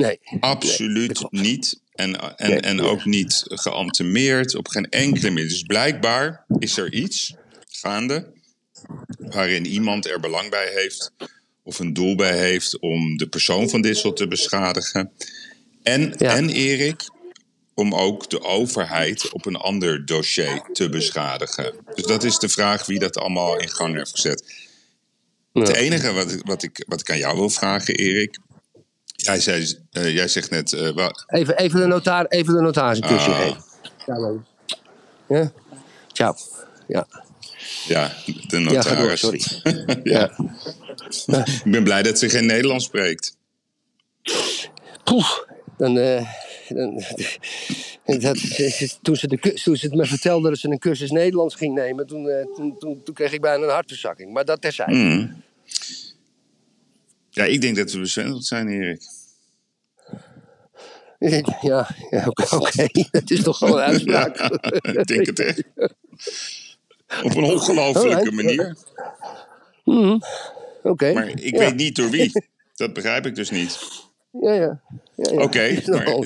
Nee. 0.00 0.18
Absoluut 0.40 1.26
niet. 1.30 1.80
En, 1.92 2.36
en, 2.38 2.50
Nee. 2.50 2.60
en 2.60 2.80
ook 2.80 3.04
niet 3.04 3.42
geantemeerd 3.46 4.54
op 4.56 4.68
geen 4.68 4.88
enkele 4.88 5.30
manier. 5.30 5.48
Dus 5.48 5.62
blijkbaar 5.62 6.44
is 6.58 6.76
er 6.76 6.92
iets 6.92 7.34
gaande 7.68 8.32
waarin 9.18 9.66
iemand 9.66 10.06
er 10.06 10.20
belang 10.20 10.50
bij 10.50 10.70
heeft 10.74 11.12
of 11.62 11.78
een 11.78 11.92
doel 11.92 12.14
bij 12.14 12.38
heeft 12.38 12.78
om 12.78 13.16
de 13.16 13.28
persoon 13.28 13.68
van 13.70 13.80
Dissel 13.80 14.12
te 14.12 14.28
beschadigen. 14.28 15.12
En, 15.82 16.14
Ja. 16.18 16.36
en 16.36 16.48
Erik, 16.50 17.02
om 17.74 17.94
ook 17.94 18.30
de 18.30 18.42
overheid 18.42 19.32
op 19.32 19.46
een 19.46 19.56
ander 19.56 20.06
dossier 20.06 20.62
te 20.72 20.88
beschadigen. 20.88 21.74
Dus 21.94 22.04
dat 22.04 22.24
is 22.24 22.38
de 22.38 22.48
vraag 22.48 22.86
wie 22.86 22.98
dat 22.98 23.16
allemaal 23.16 23.58
in 23.58 23.68
gang 23.70 23.94
heeft 23.96 24.10
gezet. 24.10 24.54
Ja. 25.52 25.60
Het 25.60 25.74
enige 25.74 26.12
wat, 26.12 26.36
wat, 26.42 26.62
ik, 26.62 26.84
wat 26.88 27.00
ik 27.00 27.10
aan 27.10 27.18
jou 27.18 27.36
wil 27.36 27.50
vragen, 27.50 27.94
Erik. 27.94 28.38
Jij, 29.24 29.40
zei, 29.40 29.78
eh, 29.90 30.14
jij 30.14 30.28
zegt 30.28 30.50
net, 30.50 30.92
wa- 30.94 31.12
Even, 31.26 31.56
even, 31.58 31.80
de 31.80 31.86
notaar, 31.86 32.26
even 32.26 32.54
de 32.54 32.60
notaris 32.60 33.00
een 33.00 33.08
kusje 33.08 33.30
Ah. 33.30 33.36
geven. 33.40 33.62
Ciao. 34.04 34.42
Ja? 35.28 35.52
Ciao. 36.12 36.34
Ja. 36.88 37.06
ja, 37.86 38.12
de 38.24 38.32
Ja, 38.42 38.48
door, 38.48 38.60
notaris. 38.60 39.20
sorry. 39.20 39.40
ja. 40.02 40.30
Ik 41.64 41.70
ben 41.70 41.84
blij 41.84 42.02
dat 42.02 42.18
ze 42.18 42.28
geen 42.28 42.46
Nederlands 42.46 42.84
spreekt. 42.84 43.36
Poeh, 45.04 45.30
dan, 45.76 45.98
eh, 45.98 46.26
dan, 46.68 47.02
dat, 48.20 48.38
toen, 49.02 49.16
ze 49.16 49.26
de, 49.28 49.38
toen 49.62 49.76
ze 49.76 49.86
het 49.86 49.94
me 49.94 50.06
vertelde 50.06 50.48
dat 50.48 50.58
ze 50.58 50.68
een 50.68 50.78
cursus 50.78 51.10
Nederlands 51.10 51.54
ging 51.54 51.74
nemen, 51.74 52.06
toen, 52.06 52.28
toen, 52.54 52.78
toen, 52.78 53.00
toen 53.04 53.14
kreeg 53.14 53.32
ik 53.32 53.40
bijna 53.40 53.64
een 53.64 53.70
hartverzakking. 53.72 54.32
Maar 54.32 54.44
dat 54.44 54.60
terzijde. 54.62 54.92
Hmm. 54.92 55.39
Ja, 57.40 57.46
ik 57.46 57.60
denk 57.60 57.76
dat 57.76 57.92
we 57.92 57.98
bezwendeld 57.98 58.44
zijn, 58.46 58.68
Erik. 58.68 59.02
Ja, 61.60 61.88
ja 62.10 62.26
oké, 62.58 62.86
het 63.10 63.30
is 63.30 63.42
toch 63.42 63.58
gewoon 63.58 63.76
een 63.76 63.84
uitspraak. 63.84 64.36
Ja, 64.38 64.48
ik 65.00 65.06
denk 65.06 65.26
het 65.26 65.38
echt. 65.38 65.62
Op 67.22 67.34
een 67.36 67.44
ongelofelijke 67.44 68.30
manier. 68.32 68.76
Oké. 70.82 71.12
Maar 71.12 71.28
ik 71.28 71.38
Ja. 71.54 71.58
weet 71.58 71.76
niet 71.76 71.96
door 71.96 72.10
wie. 72.10 72.32
Dat 72.74 72.92
begrijp 72.92 73.26
ik 73.26 73.34
dus 73.34 73.50
niet. 73.50 73.78
Ja, 74.40 74.52
ja. 74.52 74.80
ja, 75.16 75.32
ja. 75.32 75.42
Oké, 75.42 75.80
maar- 75.86 76.04
dat 76.04 76.24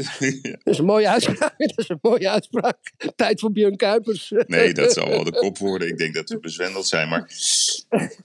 is 0.65 0.79
een 0.79 0.85
mooie 0.85 1.09
uitspraak. 1.09 1.55
Dat 1.75 1.79
is 1.79 1.89
een 1.89 1.99
mooie 2.03 2.31
uitspraak. 2.31 2.77
Tijd 3.17 3.41
voor 3.41 3.53
Björn 3.53 3.77
Kuipers. 3.77 4.33
Nee, 4.47 4.73
dat 4.75 4.93
zal 4.93 5.09
wel 5.09 5.25
de 5.25 5.33
kop 5.33 5.59
worden. 5.59 5.89
Ik 5.89 5.99
denk 5.99 6.15
dat 6.15 6.29
we 6.29 6.39
bezwendeld 6.39 6.87
zijn. 6.87 7.09
Maar 7.09 7.31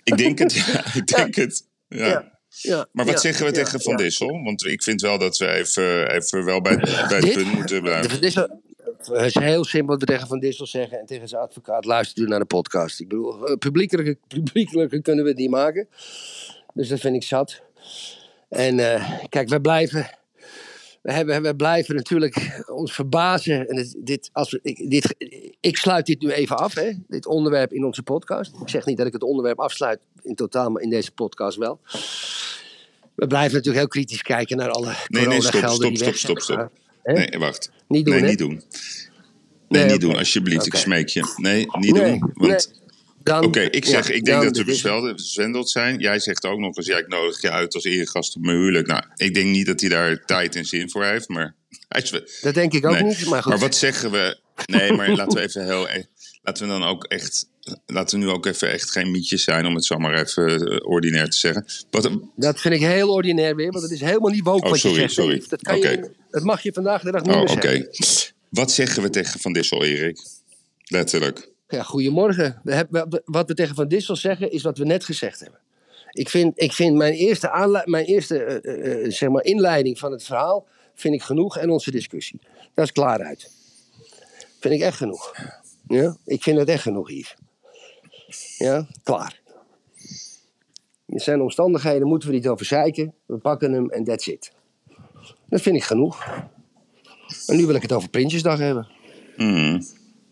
ik 0.04 0.18
denk 0.18 0.40
het. 0.40 0.54
Ja, 0.54 0.94
ik 0.94 1.08
denk 1.08 1.36
het. 1.36 1.64
Ja. 1.88 2.39
Ja. 2.50 2.88
Maar 2.92 3.06
wat 3.06 3.14
ja, 3.14 3.20
zeggen 3.20 3.46
we 3.46 3.52
ja, 3.58 3.64
tegen 3.64 3.82
Van. 3.82 3.96
Dissel? 3.96 4.44
Want 4.44 4.66
ik 4.66 4.84
vind 4.84 5.02
wel 5.02 5.18
dat 5.18 5.38
we 5.38 5.48
even, 5.48 6.12
even 6.16 6.46
wel 6.46 6.62
bij, 6.62 6.76
bij 6.78 6.90
het 7.08 7.22
Dit? 7.22 7.34
punt 7.34 7.54
moeten 7.54 7.82
blijven. 7.82 8.10
Van 8.10 8.20
Dissel, 8.20 8.62
het 8.98 9.26
is 9.26 9.34
heel 9.34 9.64
simpel 9.66 9.90
wat 9.90 10.00
we 10.00 10.06
tegen 10.06 10.28
Van 10.28 10.40
Dissel 10.40 10.66
zeggen 10.66 11.00
en 11.00 11.06
tegen 11.06 11.28
zijn 11.28 11.42
advocaat. 11.42 11.86
Luister 11.86 12.24
u 12.24 12.28
naar 12.28 12.40
de 12.40 12.46
podcast. 12.46 13.00
Ik 13.00 13.08
bedoel, 13.08 13.48
eh, 13.48 13.58
publiekelijker, 13.58 14.16
publiekelijker 14.36 15.02
kunnen 15.02 15.24
we 15.24 15.30
het 15.30 15.40
niet 15.40 15.50
maken. 15.50 15.88
Dus 16.74 16.88
dat 16.88 17.00
vind 17.00 17.16
ik 17.16 17.24
zat. 17.24 17.62
En 18.50 18.80
eh, 18.94 19.12
kijk, 19.30 19.50
wij 19.50 19.60
blijven, 19.60 20.10
we, 21.02 21.14
hebben, 21.14 21.42
we 21.42 21.56
blijven 21.56 21.96
natuurlijk 21.96 22.64
ons 22.72 22.94
verbazen. 22.94 23.68
En 23.68 23.76
het- 23.76 23.96
dit, 23.98 24.30
als 24.34 24.52
we, 24.52 24.60
ik, 24.62 24.90
dit, 24.90 25.16
ik 25.60 25.78
sluit 25.78 26.06
dit 26.06 26.22
nu 26.22 26.32
even 26.32 26.58
af, 26.58 26.74
hè, 26.74 26.92
dit 27.08 27.26
onderwerp 27.26 27.74
in 27.74 27.86
onze 27.86 28.04
podcast. 28.04 28.56
Ik 28.62 28.70
zeg 28.70 28.86
niet 28.86 28.98
dat 28.98 29.08
ik 29.08 29.14
het 29.14 29.24
onderwerp 29.24 29.60
afsluit 29.60 30.00
in 30.24 30.36
totaal, 30.36 30.70
maar 30.70 30.82
in 30.82 30.90
deze 30.90 31.12
podcast 31.12 31.58
wel. 31.58 31.80
We 33.16 33.28
blijven 33.28 33.54
natuurlijk 33.54 33.78
heel 33.78 33.88
kritisch 33.88 34.22
kijken 34.22 34.58
naar 34.58 34.70
alle 34.70 34.94
Nee, 35.08 35.28
nee, 35.28 35.42
stop, 35.42 35.70
stop, 35.70 35.96
stop, 35.98 36.16
stop, 36.16 36.40
stop. 36.40 36.72
Nee, 37.04 37.30
wacht. 37.38 37.72
Niet 37.88 38.06
doen, 38.06 38.16
nee, 38.16 38.24
niet 38.24 38.38
doen. 38.38 38.64
Nee, 39.68 39.86
niet 39.86 40.02
doen, 40.02 40.16
alsjeblieft. 40.16 40.66
Ik 40.66 40.76
smeek 40.76 41.08
je. 41.08 41.34
Nee, 41.36 41.66
niet 41.80 41.96
doen. 41.96 42.32
Want 42.34 42.80
Oké, 43.24 43.60
ik 43.60 43.84
ja, 43.84 43.90
zeg, 43.90 44.10
ik 44.10 44.26
denk 44.26 44.44
dat 44.44 44.58
we 44.58 45.14
bezwendeld 45.14 45.70
zijn. 45.70 46.00
Jij 46.00 46.20
zegt 46.20 46.46
ook 46.46 46.60
nog 46.60 46.78
eens, 46.78 46.86
ja, 46.86 46.98
ik 46.98 47.08
nodig 47.08 47.42
je 47.42 47.52
uit 47.52 47.74
als 47.74 47.84
eregast 47.84 48.36
op 48.36 48.42
mijn 48.42 48.58
huwelijk. 48.58 48.88
Nou, 48.88 49.04
ik 49.16 49.34
denk 49.34 49.48
niet 49.48 49.66
dat 49.66 49.80
hij 49.80 49.90
daar 49.90 50.26
tijd 50.26 50.56
en 50.56 50.66
zin 50.66 50.90
voor 50.90 51.06
heeft, 51.06 51.30
maar... 51.30 51.56
Dat 52.42 52.54
denk 52.54 52.74
ik 52.74 52.86
ook 52.86 52.94
nee. 52.94 53.04
niet, 53.04 53.26
maar 53.26 53.44
goed. 53.44 53.60
wat 53.60 53.76
zeggen 53.76 54.12
we? 54.12 54.40
Nee, 54.66 54.92
maar 54.92 55.10
laten 55.10 55.38
we 55.38 55.44
even 55.44 55.66
heel... 55.66 55.90
e- 55.90 56.04
Laten 56.42 56.64
we 56.64 56.70
dan 56.70 56.84
ook 56.84 57.04
echt... 57.04 57.50
Laten 57.86 58.20
we 58.20 58.26
nu 58.26 58.32
ook 58.32 58.46
even 58.46 58.72
echt 58.72 58.92
geen 58.92 59.12
mietjes 59.12 59.44
zijn, 59.44 59.66
om 59.66 59.76
het 59.76 59.86
zo 59.86 59.98
maar 59.98 60.14
even 60.14 60.68
eh, 60.68 60.90
ordinair 60.90 61.30
te 61.30 61.38
zeggen. 61.38 61.66
Wat, 61.90 62.10
Dat 62.36 62.60
vind 62.60 62.74
ik 62.74 62.82
heel 62.82 63.10
ordinair 63.10 63.56
weer, 63.56 63.72
want 63.72 63.84
het 63.84 63.92
is 63.92 64.00
helemaal 64.00 64.32
niet 64.32 64.44
woke 64.44 64.64
Oh, 64.66 64.70
wat 64.70 64.80
sorry, 64.80 64.96
je 64.96 65.02
zegt. 65.02 65.14
sorry. 65.14 65.44
Dat, 65.50 65.62
kan 65.62 65.80
je, 65.80 66.12
dat 66.30 66.44
mag 66.44 66.62
je 66.62 66.74
vandaag 66.74 67.02
de 67.02 67.12
dag 67.12 67.22
niet 67.22 67.36
oh, 67.36 67.40
meer 67.40 67.50
zeggen. 67.50 68.34
Wat 68.50 68.72
zeggen 68.72 69.02
we 69.02 69.10
tegen 69.10 69.40
Van 69.40 69.54
Dissel, 69.54 69.84
Erik? 69.84 70.20
Letterlijk. 70.84 71.50
Ja, 71.68 71.84
goedemorgen. 71.84 72.62
We 72.64 72.74
hebben, 72.74 73.22
wat 73.26 73.48
we 73.48 73.54
tegen 73.54 73.76
Van 73.76 73.88
Dissel 73.88 74.16
zeggen, 74.16 74.52
is 74.52 74.62
wat 74.62 74.78
we 74.78 74.86
net 74.86 75.06
gezegd 75.06 75.40
hebben. 75.40 75.60
Ik 76.12 76.30
vind, 76.30 76.62
ik 76.62 76.74
vind 76.74 76.96
mijn 76.96 77.14
eerste, 77.14 77.84
mijn 77.86 78.06
eerste 78.06 78.44
eh, 78.44 79.04
eh, 79.06 79.12
zeg 79.12 79.30
maar 79.30 79.44
inleiding 79.44 80.00
van 80.00 80.12
het 80.12 80.24
verhaal 80.24 80.68
vind 80.96 81.14
ik 81.14 81.22
genoeg 81.22 81.58
en 81.58 81.70
onze 81.70 81.92
discussie. 81.92 82.40
Dat 82.74 82.86
is 82.86 82.92
klaar 82.92 83.24
uit. 83.24 83.52
Vind 84.60 84.74
ik 84.74 84.82
echt 84.82 84.98
genoeg. 84.98 85.34
Ja? 85.88 86.18
Ik 86.26 86.44
vind 86.44 86.60
het 86.60 86.70
echt 86.70 86.82
genoeg, 86.82 87.10
Yves. 87.10 87.36
Ja, 88.58 88.88
klaar. 89.04 89.42
In 91.06 91.20
zijn 91.20 91.42
omstandigheden 91.42 92.08
moeten 92.08 92.30
we 92.30 92.36
niet 92.36 92.48
over 92.48 92.66
zeiken. 92.66 93.14
We 93.26 93.38
pakken 93.38 93.72
hem 93.72 93.90
en 93.90 94.04
that's 94.04 94.28
it. 94.28 94.52
Dat 95.48 95.62
vind 95.62 95.76
ik 95.76 95.84
genoeg. 95.84 96.26
En 97.48 97.58
nu 97.58 97.66
wil 97.66 97.76
ik 97.76 97.82
het 97.82 97.92
over 97.92 98.10
Prinsjesdag 98.10 98.60
hebben. 98.60 98.88
Hmm. 99.36 99.86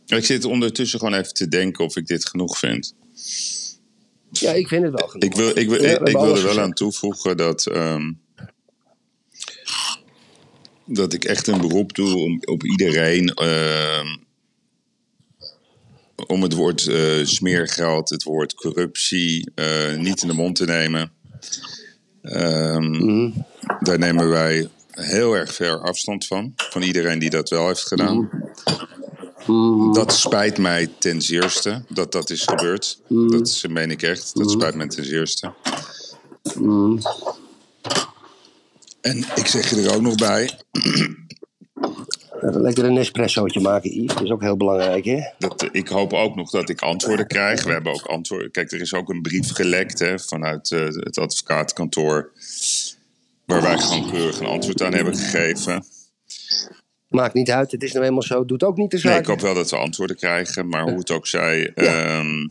Ik 0.06 0.26
zit 0.26 0.46
ondertussen 0.46 1.00
gewoon 1.00 1.14
even 1.14 1.34
te 1.34 1.48
denken 1.48 1.86
of 1.86 1.96
ik 1.96 2.08
dit 2.08 2.30
genoeg 2.30 2.58
vind. 2.58 2.96
Ja, 4.32 4.52
ik 4.52 4.68
vind 4.68 4.84
het 4.84 5.00
wel 5.00 5.08
genoeg. 5.08 5.30
Ik 5.30 5.36
wil, 5.36 5.58
ik 5.58 5.70
wil, 5.70 6.08
ik, 6.08 6.18
wil 6.18 6.36
er 6.36 6.44
wel 6.44 6.60
aan 6.60 6.74
toevoegen 6.74 7.38
dat, 7.38 7.66
ehm, 7.66 8.12
dat 10.86 11.14
ik 11.14 11.26
echt 11.26 11.48
een 11.48 11.62
beroep 11.62 11.96
doe 11.96 12.16
om, 12.18 12.42
op 12.46 12.64
iedereen 12.64 13.28
ehm, 13.28 14.18
om 16.28 16.42
het 16.42 16.54
woord 16.54 16.88
eh, 16.88 17.26
smeergeld, 17.26 18.10
het 18.10 18.24
woord 18.24 18.54
corruptie 18.54 19.52
eh, 19.56 19.96
niet 19.96 20.22
in 20.22 20.28
de 20.28 20.34
mond 20.34 20.56
te 20.56 20.66
nemen. 20.66 21.12
Ehm, 22.22 22.90
Mhm. 22.90 23.32
Daar 23.80 24.00
nemen 24.00 24.30
wij 24.30 24.70
heel 24.92 25.34
erg 25.34 25.54
ver 25.54 25.82
afstand 25.82 26.26
van, 26.28 26.54
van 26.56 26.82
iedereen 26.82 27.20
die 27.20 27.30
dat 27.30 27.50
wel 27.50 27.68
heeft 27.68 27.88
gedaan. 27.88 28.30
Mhm. 29.46 29.94
Dat 29.94 30.14
spijt 30.14 30.58
mij 30.58 30.90
ten 31.00 31.22
zeerste 31.22 31.84
dat 31.90 32.12
dat 32.12 32.30
is 32.30 32.44
gebeurd. 32.44 33.00
Mhm. 33.08 33.30
Dat 33.32 33.48
is- 33.48 33.66
meen 33.68 33.92
ik 33.92 34.02
echt. 34.02 34.36
Dat 34.38 34.52
spijt 34.52 34.76
mij 34.76 34.88
ten 34.88 35.06
zeerste. 35.06 35.54
Mhm. 36.60 36.98
En 39.02 39.18
ik 39.36 39.48
zeg 39.48 39.70
je 39.70 39.82
er 39.82 39.96
ook 39.96 40.02
nog 40.02 40.16
bij 40.16 40.60
lekker 42.56 42.86
een 42.86 42.94
Nespressootje 42.94 43.60
maken, 43.60 43.90
Yves. 44.02 44.14
Dat 44.14 44.24
is 44.24 44.30
ook 44.32 44.42
heel 44.42 44.58
belangrijk, 44.58 45.06
hè? 45.06 45.20
dat 45.38 45.64
eh, 45.64 45.70
ik 45.72 45.88
hoop 45.88 46.14
ook 46.14 46.36
nog 46.36 46.50
dat 46.50 46.70
ik 46.70 46.82
antwoorden 46.82 47.28
krijg. 47.28 47.64
We 47.64 47.72
hebben 47.72 47.94
ook 47.94 48.06
antwoorden. 48.06 48.52
Kijk, 48.52 48.72
er 48.72 48.82
is 48.82 48.94
ook 48.94 49.10
een 49.10 49.22
brief 49.22 49.52
gelekt 49.52 50.00
hè, 50.00 50.20
vanuit 50.20 50.72
eh, 50.72 50.86
het 50.86 51.18
advocatenkantoor. 51.18 52.32
Waar 53.46 53.62
wij 53.62 53.78
gewoon 53.78 54.12
keurig 54.12 54.40
een 54.40 54.46
antwoord 54.46 54.82
aan 54.82 54.94
hebben 54.94 55.16
gegeven. 55.18 55.86
Maakt 57.08 57.34
niet 57.34 57.52
uit, 57.52 57.72
het 57.72 57.84
is 57.84 57.94
nou 57.94 58.06
eenmaal 58.06 58.22
zo. 58.22 58.46
Doet 58.46 58.64
ook 58.64 58.78
niet 58.78 58.92
de 58.92 58.98
zaak. 58.98 59.12
Nee, 59.12 59.22
ik 59.22 59.28
hoop 59.28 59.42
wel 59.42 59.54
dat 59.54 59.70
we 59.70 59.78
antwoorden 59.78 60.16
krijgen. 60.16 60.68
Maar 60.68 60.84
hoe 60.84 60.98
het 60.98 61.12
ook 61.12 61.28
zij... 61.28 61.74
ehm, 61.74 62.48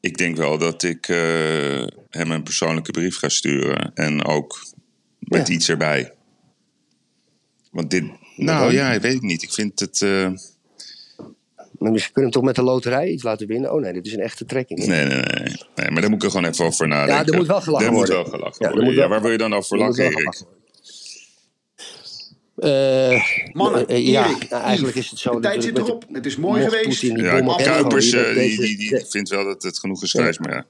ik 0.00 0.16
denk 0.18 0.36
wel 0.36 0.58
dat 0.58 0.82
ik 0.82 1.08
eh, 1.08 1.86
hem 2.10 2.30
een 2.30 2.42
persoonlijke 2.42 2.90
brief 2.90 3.18
ga 3.18 3.28
sturen. 3.28 3.90
En 3.94 4.24
ook 4.24 4.62
met 5.18 5.48
Ja. 5.48 5.54
iets 5.54 5.68
erbij. 5.68 6.12
Want 7.74 7.90
dit... 7.90 8.04
Nou 8.36 8.72
ja, 8.72 9.00
weet 9.00 9.14
ik 9.14 9.22
niet. 9.22 9.42
Ik 9.42 9.52
vind 9.52 9.80
het... 9.80 10.02
eh, 10.02 10.08
Maar 11.78 11.92
we 11.92 12.00
kunnen 12.00 12.12
hem 12.22 12.30
toch 12.30 12.42
met 12.42 12.54
de 12.54 12.62
loterij 12.62 13.08
iets 13.10 13.22
laten 13.22 13.46
winnen? 13.46 13.72
Oh 13.72 13.80
nee, 13.80 13.92
dit 13.92 14.06
is 14.06 14.12
een 14.12 14.20
echte 14.20 14.44
trekking. 14.44 14.86
Nee, 14.86 15.04
nee, 15.06 15.20
nee, 15.20 15.54
nee. 15.74 15.90
Maar 15.90 16.00
daar 16.00 16.10
moet 16.10 16.18
ik 16.18 16.22
er 16.24 16.30
gewoon 16.30 16.50
even 16.50 16.64
over 16.64 16.88
nadenken. 16.88 17.24
Ja, 17.26 17.32
er 17.32 17.36
moet 17.38 17.46
wel 17.46 17.60
gelachen 17.60 17.86
Daar 17.86 17.94
worden. 17.96 18.16
moet 18.16 18.24
wel 18.30 18.38
gelachen 18.38 18.56
Ja, 18.58 18.66
er 18.66 18.72
worden. 18.72 18.84
moet 18.84 18.94
wel- 18.94 19.04
Ja, 19.04 19.08
waar 19.10 19.22
wil 19.22 19.30
je 19.30 19.38
dan 19.38 19.54
over 19.54 19.72
Er 19.80 19.86
lachen, 19.86 20.04
Erik? 20.04 20.42
Eh, 22.56 23.22
Mannen, 23.52 23.88
eh, 23.88 24.06
ja, 24.06 24.28
Erik, 24.28 24.50
nou, 24.50 24.62
eigenlijk 24.62 24.96
is 24.96 25.10
het 25.10 25.18
zo. 25.18 25.34
de 25.34 25.40
tijd 25.40 25.54
dat 25.54 25.64
zit 25.64 25.78
erop. 25.78 26.04
Het 26.12 26.26
is 26.26 26.36
mooi 26.36 26.62
geweest. 26.62 27.00
Ja, 27.00 27.40
Kuipers 27.56 28.10
die, 28.10 28.34
die, 28.34 28.76
die 28.76 29.04
vindt 29.08 29.28
wel 29.28 29.44
dat 29.44 29.62
het 29.62 29.78
genoeg 29.78 30.02
is 30.02 30.10
geweest. 30.10 30.40
Maar 30.40 30.52
ja. 30.54 30.64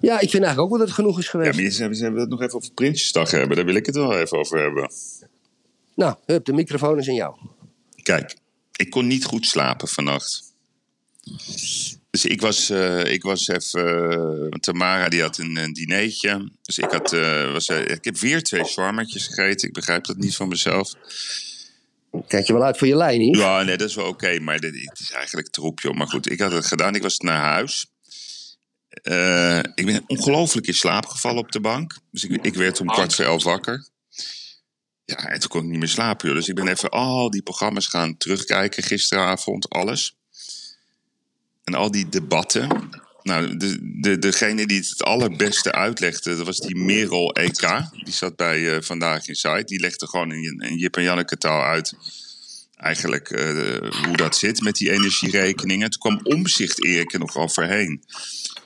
Ja, 0.00 0.14
ik 0.20 0.30
vind 0.30 0.42
eigenlijk 0.44 0.58
ook 0.60 0.68
wel 0.68 0.78
dat 0.78 0.86
het 0.86 0.96
genoeg 0.96 1.18
is 1.18 1.24
ja, 1.24 1.30
geweest. 1.30 1.54
maar 1.54 1.62
je 1.62 1.70
zei, 1.70 1.88
we 1.88 1.94
zullen 1.94 2.20
het 2.20 2.28
nog 2.28 2.42
even 2.42 2.54
over 2.54 2.72
Prinsjesdag 2.72 3.30
hebben. 3.30 3.56
Daar 3.56 3.64
wil 3.64 3.74
ik 3.74 3.86
het 3.86 3.94
wel 3.96 4.18
even 4.18 4.38
over 4.38 4.58
hebben. 4.62 4.90
Nou, 5.94 6.16
hup, 6.26 6.44
de 6.44 6.52
microfoon 6.52 6.98
is 6.98 7.08
aan 7.08 7.14
jou. 7.14 7.36
Kijk, 8.02 8.36
ik 8.76 8.90
kon 8.90 9.06
niet 9.06 9.24
goed 9.24 9.46
slapen 9.46 9.88
vannacht. 9.88 10.42
Dus 12.10 12.24
ik 12.24 12.40
was, 12.40 12.70
eh, 12.70 13.04
ik 13.04 13.22
was 13.22 13.48
even... 13.48 14.10
eh, 14.50 14.58
Tamara 14.58 15.08
die 15.08 15.20
had 15.20 15.38
een, 15.38 15.56
een 15.56 15.72
dinertje. 15.72 16.50
Dus 16.62 16.78
ik, 16.78 16.90
had, 16.90 17.12
eh, 17.12 17.52
was, 17.52 17.68
ik 17.68 18.04
heb 18.04 18.18
weer 18.18 18.42
twee 18.42 18.64
shawarmaatjes 18.64 19.26
gegeten. 19.26 19.68
Ik 19.68 19.74
begrijp 19.74 20.04
dat 20.04 20.16
niet 20.16 20.36
van 20.36 20.48
mezelf. 20.48 20.92
Kijk 22.26 22.46
je 22.46 22.52
wel 22.52 22.62
uit 22.64 22.78
voor 22.78 22.86
je 22.86 22.96
lijn 22.96 23.20
hier? 23.20 23.36
Ja, 23.36 23.62
nee, 23.62 23.76
dat 23.76 23.88
is 23.88 23.94
wel 23.94 24.06
oké. 24.06 24.38
maar 24.40 24.60
dit, 24.60 24.74
het 24.74 25.00
is 25.00 25.10
eigenlijk 25.10 25.48
troep, 25.48 25.80
joh. 25.80 25.94
Maar 25.94 26.08
goed, 26.08 26.30
ik 26.30 26.40
had 26.40 26.52
het 26.52 26.66
gedaan. 26.66 26.94
Ik 26.94 27.02
was 27.02 27.18
naar 27.18 27.40
huis. 27.42 27.86
Ik 29.74 29.86
ben 29.86 30.04
ongelooflijk 30.06 30.66
in 30.66 30.74
slaap 30.74 31.06
gevallen 31.06 31.42
op 31.42 31.52
de 31.52 31.60
bank. 31.60 31.98
Dus 32.10 32.24
ik, 32.24 32.44
ik 32.44 32.54
werd 32.54 32.80
om 32.80 32.86
kwart 32.86 33.14
voor 33.14 33.24
elf 33.24 33.44
wakker. 33.44 33.86
Ja, 35.04 35.16
en 35.16 35.40
toen 35.40 35.48
kon 35.48 35.62
ik 35.62 35.70
niet 35.70 35.78
meer 35.78 35.88
slapen, 35.88 36.28
joh. 36.28 36.36
Dus 36.36 36.48
ik 36.48 36.54
ben 36.54 36.68
even 36.68 36.90
al 36.90 37.30
die 37.30 37.42
programma's 37.42 37.86
gaan 37.86 38.16
terugkijken 38.16 38.82
gisteravond, 38.82 39.68
alles. 39.68 40.16
En 41.64 41.74
al 41.74 41.90
die 41.90 42.08
debatten. 42.08 42.90
Nou, 43.22 43.56
de, 43.56 44.00
de, 44.00 44.18
degene 44.18 44.66
die 44.66 44.78
het 44.78 45.02
allerbeste 45.02 45.72
uitlegde, 45.72 46.36
dat 46.36 46.46
was 46.46 46.58
die 46.58 46.76
Merel 46.76 47.32
EK. 47.32 47.90
Die 48.04 48.14
zat 48.14 48.36
bij 48.36 48.74
eh, 48.74 48.82
Vandaag 48.82 49.28
in 49.28 49.34
Site. 49.34 49.64
Die 49.64 49.80
legde 49.80 50.06
gewoon 50.06 50.32
in, 50.32 50.58
in 50.58 50.76
Jip 50.76 50.96
en 50.96 51.02
Janneke 51.02 51.38
taal 51.38 51.62
uit 51.62 51.94
eigenlijk 52.82 53.30
eh, 53.30 54.04
hoe 54.04 54.16
dat 54.16 54.36
zit 54.36 54.60
met 54.60 54.76
die 54.76 54.90
energierekeningen. 54.90 55.90
Toen 55.90 56.00
kwam 56.00 56.36
Omzicht 56.36 56.84
Erik 56.84 57.12
er 57.12 57.18
nog 57.18 57.36
overheen. 57.36 58.04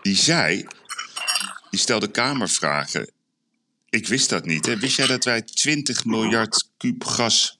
Die 0.02 0.16
zei, 0.16 0.66
die 1.70 1.80
stelde 1.80 2.10
kamervragen. 2.10 3.10
Ik 3.96 4.06
wist 4.08 4.28
dat 4.28 4.44
niet. 4.44 4.66
Hè. 4.66 4.78
Wist 4.78 4.96
jij 4.96 5.06
dat 5.06 5.24
wij 5.24 5.42
20 5.42 6.04
miljard 6.04 6.68
kuub 6.76 7.04
gas 7.04 7.58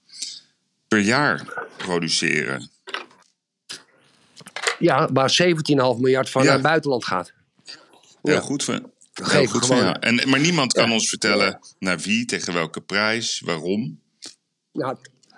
per 0.87 0.99
jaar 0.99 1.65
produceren? 1.77 2.69
Ja, 4.79 5.09
waar 5.13 5.29
17,5 5.41 5.99
miljard 5.99 6.29
van 6.29 6.41
Ja. 6.41 6.47
naar 6.47 6.57
het 6.57 6.67
buitenland 6.67 7.05
gaat. 7.05 7.33
Heel 8.21 8.33
Ja. 8.33 8.39
goed 8.39 8.63
van. 8.63 8.91
Heel 9.13 9.45
goed 9.45 9.65
van 9.65 9.77
ja. 9.77 9.99
en, 9.99 10.29
maar 10.29 10.39
niemand 10.39 10.73
kan 10.73 10.91
ons 10.91 11.09
vertellen 11.09 11.59
naar 11.79 11.99
wie, 11.99 12.25
tegen 12.25 12.53
welke 12.53 12.81
prijs, 12.81 13.39
waarom. 13.45 14.01
Nou, 14.73 14.97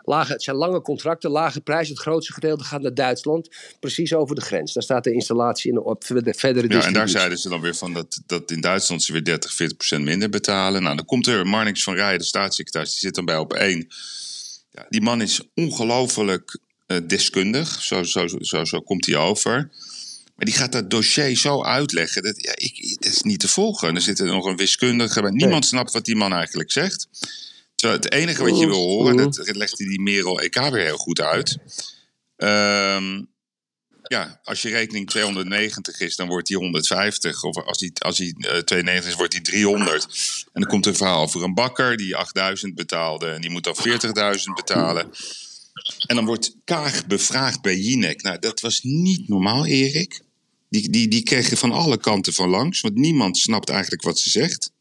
lage, 0.09 0.31
het 0.31 0.43
zijn 0.43 0.55
lange 0.55 0.81
contracten, 0.81 1.29
lage 1.29 1.61
prijs. 1.61 1.89
Het 1.89 1.99
grootste 1.99 2.33
gedeelte 2.33 2.63
gaat 2.63 2.81
naar 2.81 2.93
Duitsland. 2.93 3.49
Precies 3.79 4.13
over 4.13 4.35
de 4.35 4.41
grens. 4.41 4.73
Daar 4.73 4.83
staat 4.83 5.03
de 5.03 5.13
installatie 5.13 5.71
in 5.71 5.79
op 5.79 6.03
verdere 6.03 6.33
Ja, 6.33 6.43
en 6.43 6.53
daar 6.53 6.67
distributie. 6.67 7.17
zeiden 7.17 7.37
ze 7.37 7.49
dan 7.49 7.61
weer 7.61 7.75
van 7.75 7.93
dat, 7.93 8.21
dat 8.25 8.51
in 8.51 8.61
Duitsland 8.61 9.03
ze 9.03 9.11
weer 9.11 9.23
30, 9.23 9.53
40 9.53 9.77
procent 9.77 10.03
minder 10.03 10.29
betalen. 10.29 10.83
Nou, 10.83 10.95
dan 10.95 11.05
komt 11.05 11.27
er 11.27 11.47
Marnix 11.47 11.83
van 11.83 11.93
Rijen, 11.93 12.19
de 12.19 12.25
staatssecretaris, 12.25 12.91
die 12.91 12.99
zit 12.99 13.15
dan 13.15 13.25
bij 13.25 13.37
op 13.37 13.53
één. 13.53 13.87
Ja, 14.71 14.85
die 14.89 15.01
man 15.01 15.21
is 15.21 15.41
ongelooflijk 15.55 16.59
eh, 16.87 16.97
deskundig, 17.07 17.81
zo, 17.81 18.03
zo, 18.03 18.27
zo, 18.27 18.63
zo 18.63 18.79
komt 18.79 19.05
hij 19.05 19.15
over. 19.15 19.69
Maar 20.35 20.45
die 20.45 20.57
gaat 20.57 20.71
dat 20.71 20.89
dossier 20.89 21.37
zo 21.37 21.63
uitleggen, 21.63 22.23
dat, 22.23 22.43
ja, 22.43 22.51
ik, 22.55 22.97
dat 22.99 23.11
is 23.11 23.21
niet 23.21 23.39
te 23.39 23.47
volgen. 23.47 23.95
Er 23.95 24.01
zit 24.01 24.19
er 24.19 24.25
nog 24.25 24.45
een 24.45 24.57
wiskundige 24.57 25.21
bij. 25.21 25.31
Niemand 25.31 25.65
snapt 25.65 25.91
wat 25.91 26.05
die 26.05 26.15
man 26.15 26.33
eigenlijk 26.33 26.71
zegt. 26.71 27.07
Terwijl 27.79 27.99
het 27.99 28.11
enige 28.11 28.43
wat 28.43 28.59
je 28.59 28.65
wil 28.65 28.85
horen, 28.85 29.17
dat 29.17 29.55
legt 29.55 29.77
hij 29.77 29.87
die 29.87 30.01
Merel 30.01 30.39
EK 30.39 30.55
weer 30.55 30.85
heel 30.85 30.97
goed 30.97 31.21
uit. 31.21 31.57
Ehm, 32.35 33.21
ja, 34.03 34.39
als 34.43 34.61
je 34.61 34.69
rekening 34.69 35.09
290 35.09 35.99
is, 35.99 36.15
dan 36.15 36.27
wordt 36.27 36.47
die 36.47 36.57
150. 36.57 37.43
Of 37.43 37.57
als 37.57 37.77
die, 37.77 37.91
als 37.99 38.17
die 38.17 38.33
eh, 38.33 38.57
290 38.57 39.11
is, 39.11 39.15
wordt 39.15 39.31
die 39.31 39.41
300. 39.41 40.03
En 40.53 40.61
dan 40.61 40.69
komt 40.69 40.85
er 40.85 40.91
een 40.91 40.97
verhaal 40.97 41.21
over 41.21 41.43
een 41.43 41.53
bakker 41.53 41.97
die 41.97 42.15
8000 42.15 42.75
betaalde. 42.75 43.27
En 43.27 43.41
die 43.41 43.49
moet 43.49 43.63
dan 43.63 43.75
40.000 43.75 44.43
betalen. 44.55 45.09
En 46.07 46.15
dan 46.15 46.25
wordt 46.25 46.55
Kaag 46.63 47.07
bevraagd 47.07 47.61
bij 47.61 47.77
Jinek. 47.77 48.21
Nou, 48.21 48.39
dat 48.39 48.59
was 48.59 48.79
niet 48.81 49.27
normaal, 49.27 49.65
Erik. 49.65 50.21
Die, 50.69 50.89
die, 50.89 51.07
die 51.07 51.23
kregen 51.23 51.57
van 51.57 51.71
alle 51.71 51.97
kanten 51.97 52.33
van 52.33 52.49
langs. 52.49 52.81
Want 52.81 52.95
niemand 52.95 53.37
snapt 53.37 53.69
eigenlijk 53.69 54.01
wat 54.01 54.19
ze 54.19 54.29
zegt. 54.29 54.71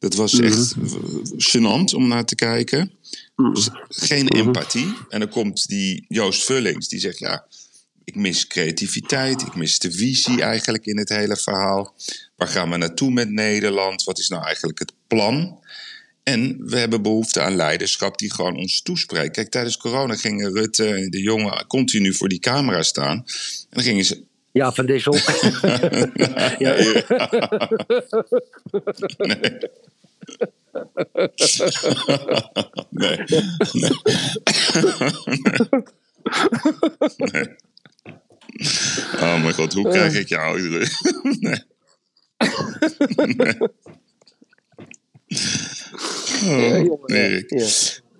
Dat 0.00 0.14
was 0.14 0.38
echt 0.38 0.72
eh, 0.72 0.92
gênant 1.36 1.94
om 1.94 2.08
naar 2.08 2.24
te 2.24 2.34
kijken. 2.34 2.92
Dus 3.52 3.68
geen 3.88 4.28
empathie. 4.28 4.94
En 5.08 5.20
dan 5.20 5.28
komt 5.28 5.66
die 5.68 6.04
Joost 6.08 6.44
Vullings, 6.44 6.88
die 6.88 7.00
zegt: 7.00 7.18
Ja, 7.18 7.46
ik 8.04 8.14
mis 8.14 8.46
creativiteit, 8.46 9.42
ik 9.42 9.54
mis 9.54 9.78
de 9.78 9.92
visie 9.92 10.42
eigenlijk 10.42 10.86
in 10.86 10.98
het 10.98 11.08
hele 11.08 11.36
verhaal. 11.36 11.94
Waar 12.36 12.48
gaan 12.48 12.70
we 12.70 12.76
naartoe 12.76 13.10
met 13.10 13.30
Nederland? 13.30 14.04
Wat 14.04 14.18
is 14.18 14.28
nou 14.28 14.44
eigenlijk 14.44 14.78
het 14.78 14.92
plan? 15.06 15.58
En 16.22 16.56
we 16.66 16.78
hebben 16.78 17.02
behoefte 17.02 17.40
aan 17.40 17.56
leiderschap 17.56 18.18
die 18.18 18.32
gewoon 18.32 18.56
ons 18.56 18.82
toespreekt. 18.82 19.34
Kijk, 19.34 19.50
tijdens 19.50 19.76
corona 19.76 20.14
gingen 20.14 20.52
Rutte 20.52 20.86
en 20.86 21.10
de 21.10 21.22
jongen 21.22 21.66
continu 21.66 22.14
voor 22.14 22.28
die 22.28 22.38
camera 22.38 22.82
staan. 22.82 23.16
En 23.16 23.24
dan 23.70 23.82
gingen 23.82 24.04
ze. 24.04 24.28
Ja, 24.52 24.72
van 24.72 24.86
Dissel. 24.86 25.14
ja. 26.58 26.74
Nee. 32.90 33.16
Nee. 33.70 33.90
nee. 37.16 37.56
Oh 39.20 39.42
mijn 39.42 39.54
god, 39.54 39.72
hoe 39.72 39.88
krijg 39.88 40.14
ik 40.14 40.28
jou? 40.28 40.60
Nee. 40.60 40.88
nee. 46.46 46.90
Oh. 46.90 47.02
Erik. 47.06 47.50
Ja. 47.50 47.66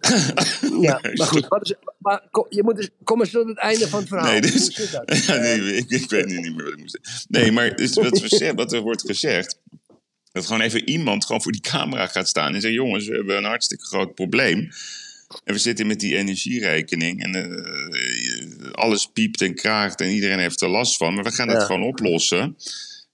Ja, 0.80 1.00
maar 1.14 1.26
goed. 1.26 1.48
Wat 1.48 1.64
is, 1.64 1.74
maar, 1.98 2.28
kom, 2.30 2.46
je 2.48 2.62
moet 2.62 2.78
eens, 2.78 2.90
kom 3.04 3.20
eens 3.20 3.30
tot 3.30 3.48
het 3.48 3.58
einde 3.58 3.88
van 3.88 3.98
het 3.98 4.08
verhaal. 4.08 4.30
Nee, 4.30 4.40
dus, 4.40 4.90
dat? 4.90 5.16
ja, 5.26 5.36
nee 5.36 5.76
ik, 5.76 5.90
ik 5.90 6.10
weet 6.10 6.26
nu 6.26 6.40
niet 6.40 6.54
meer 6.54 6.64
wat 6.64 6.72
ik 6.72 6.78
moest 6.78 6.98
zeggen. 7.02 7.26
Nee, 7.28 7.52
maar 7.52 7.76
dus 7.76 7.94
wat, 7.94 8.38
wat 8.54 8.72
er 8.72 8.80
wordt 8.80 9.02
gezegd... 9.02 9.58
dat 10.32 10.46
gewoon 10.46 10.60
even 10.60 10.88
iemand 10.88 11.24
gewoon 11.24 11.42
voor 11.42 11.52
die 11.52 11.60
camera 11.60 12.06
gaat 12.06 12.28
staan... 12.28 12.54
en 12.54 12.60
zegt, 12.60 12.74
jongens, 12.74 13.06
we 13.06 13.14
hebben 13.14 13.36
een 13.36 13.44
hartstikke 13.44 13.84
groot 13.84 14.14
probleem... 14.14 14.70
En 15.44 15.54
we 15.54 15.60
zitten 15.60 15.86
met 15.86 16.00
die 16.00 16.16
energierekening 16.16 17.22
en 17.22 17.34
eh, 17.34 18.72
alles 18.72 19.06
piept 19.06 19.40
en 19.40 19.54
kraakt 19.54 20.00
en 20.00 20.10
iedereen 20.10 20.38
heeft 20.38 20.60
er 20.60 20.68
last 20.68 20.96
van. 20.96 21.14
Maar 21.14 21.24
we 21.24 21.32
gaan 21.32 21.48
Ja. 21.48 21.60
gewoon 21.60 21.82
oplossen. 21.82 22.56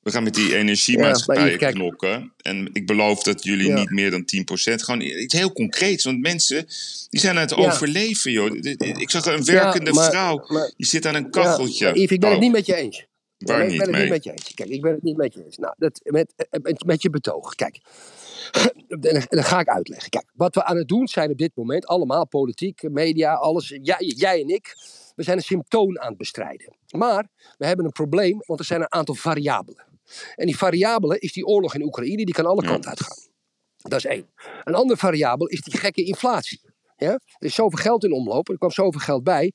We 0.07 0.13
gaan 0.13 0.23
met 0.23 0.35
die 0.35 0.49
Ja, 0.49 0.57
energiemaatschappijen 0.57 1.73
knokken. 1.73 2.33
En 2.43 2.69
ik 2.73 2.87
beloof 2.87 3.23
dat 3.23 3.45
jullie 3.45 3.67
Ja. 3.69 3.75
niet 3.75 3.91
meer 3.91 4.11
dan 4.11 4.25
10%. 4.25 4.83
Gewoon 4.83 5.01
iets 5.01 5.35
heel 5.35 5.53
concreets. 5.53 6.05
Want 6.05 6.21
mensen 6.21 6.67
die 7.09 7.21
zijn 7.21 7.35
aan 7.35 7.41
het 7.41 7.51
Ja. 7.51 7.57
overleven, 7.57 8.33
joh. 8.33 8.55
Ik 9.01 9.11
zag 9.11 9.27
een 9.27 9.45
werkende 9.45 9.93
maar- 9.93 10.11
vrouw. 10.11 10.45
maar- 10.47 10.73
die 10.77 10.87
zit 10.87 11.07
aan 11.07 11.15
een 11.15 11.31
kacheltje. 11.31 11.87
Yves, 11.89 12.01
ik 12.11 12.21
ben 12.21 12.29
het 12.29 12.39
Oh, 12.39 12.43
niet 12.45 12.53
met 12.53 12.67
je 12.67 12.75
eens. 12.75 13.07
Waar 13.39 13.59
Nee, 13.59 13.67
niet 13.67 13.73
ik 13.75 13.79
ben 13.79 13.87
het 13.89 13.97
mee? 13.97 14.03
niet 14.03 14.13
met 14.13 14.25
je 14.25 14.31
eens. 14.31 14.55
Kijk, 14.55 14.69
ik 14.69 14.81
ben 14.81 14.93
het 14.93 15.03
niet 15.03 15.17
met 15.17 15.35
je 15.35 15.45
eens. 15.45 15.57
Nou, 15.57 15.75
dat, 15.79 16.01
met, 16.05 16.33
met, 16.63 16.85
met 16.87 17.03
je 17.03 17.11
betoog. 17.11 17.55
Kijk, 17.55 17.81
dan, 18.89 19.23
dan 19.29 19.45
ga 19.45 19.61
ik 19.61 19.69
uitleggen. 19.69 20.11
Kijk, 20.11 20.25
wat 20.35 20.55
we 20.55 20.65
aan 20.65 20.77
het 20.77 20.89
doen 20.89 21.09
zijn 21.09 21.31
op 21.31 21.39
dit 21.39 21.51
moment, 21.55 21.87
allemaal 21.87 22.27
politiek, 22.27 22.83
media, 22.83 23.35
alles. 23.35 23.69
Jij, 23.83 24.13
jij 24.17 24.41
en 24.41 24.49
ik, 24.49 24.75
we 25.17 25.23
zijn 25.23 25.37
een 25.37 25.43
symptoom 25.43 25.99
aan 25.99 26.09
het 26.09 26.19
bestrijden. 26.19 26.75
Maar 26.91 27.29
we 27.59 27.67
hebben 27.67 27.85
een 27.85 27.93
probleem, 27.93 28.43
want 28.47 28.61
er 28.61 28.67
zijn 28.67 28.81
een 28.81 28.93
aantal 28.93 29.15
variabelen. 29.15 29.85
En 30.35 30.47
die 30.47 30.57
variabele 30.57 31.19
is 31.19 31.33
die 31.33 31.47
oorlog 31.47 31.75
in 31.75 31.83
Oekraïne, 31.83 32.25
die 32.25 32.35
kan 32.35 32.47
alle 32.47 32.63
Ja. 32.63 32.69
kanten 32.69 32.91
uitgaan. 32.91 33.17
Dat 33.77 33.99
is 33.99 34.05
één. 34.05 34.27
Een 34.65 34.75
andere 34.75 34.99
variabel 34.99 35.47
is 35.47 35.61
die 35.61 35.79
gekke 35.79 36.05
inflatie. 36.05 36.61
Ja? 36.97 37.11
Er 37.11 37.47
is 37.47 37.55
zoveel 37.55 37.79
geld 37.79 38.05
in 38.05 38.13
omloop, 38.13 38.49
er 38.49 38.59
kwam 38.59 38.71
zoveel 38.71 39.01
geld 39.01 39.25
bij. 39.25 39.53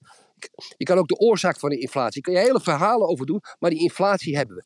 Je 0.77 0.85
kan 0.85 0.97
ook 0.97 1.07
de 1.07 1.17
oorzaak 1.17 1.59
van 1.59 1.69
die 1.69 1.79
inflatie, 1.79 2.21
kan 2.21 2.33
je 2.33 2.39
hele 2.39 2.61
verhalen 2.61 3.07
over 3.07 3.25
doen, 3.25 3.41
maar 3.59 3.69
die 3.69 3.79
inflatie 3.79 4.37
hebben 4.37 4.55
we. 4.55 4.63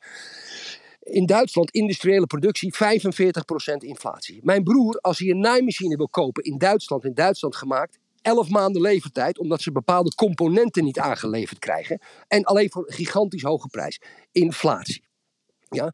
In 1.00 1.26
Duitsland, 1.26 1.71
industriële 1.71 2.26
productie, 2.26 2.74
45% 2.76 3.84
inflatie. 3.84 4.39
Mijn 4.43 4.63
broer, 4.63 4.98
als 5.02 5.19
hij 5.19 5.30
een 5.30 5.39
naaimachine 5.39 5.95
wil 5.95 6.10
kopen 6.10 6.43
in 6.43 6.58
Duitsland, 6.58 7.04
in 7.06 7.13
Duitsland 7.13 7.56
gemaakt, 7.56 8.00
11 8.21 8.50
maanden 8.50 8.82
levertijd, 8.82 9.38
omdat 9.39 9.62
ze 9.62 9.71
bepaalde 9.71 10.15
componenten 10.15 10.84
niet 10.84 11.00
aangeleverd 11.00 11.60
krijgen. 11.60 12.02
En 12.28 12.43
alleen 12.43 12.71
voor 12.71 12.88
een 12.88 12.93
gigantisch 12.93 13.43
hoge 13.43 13.67
prijs. 13.67 14.02
Inflatie. 14.32 15.04
Ja. 15.69 15.93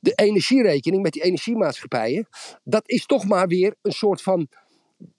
De 0.00 0.12
energierekening 0.14 1.02
met 1.02 1.12
die 1.12 1.22
energiemaatschappijen, 1.22 2.28
dat 2.64 2.88
is 2.88 3.06
toch 3.06 3.24
maar 3.24 3.48
weer 3.48 3.74
een 3.82 3.92
soort 3.92 4.22
van 4.22 4.48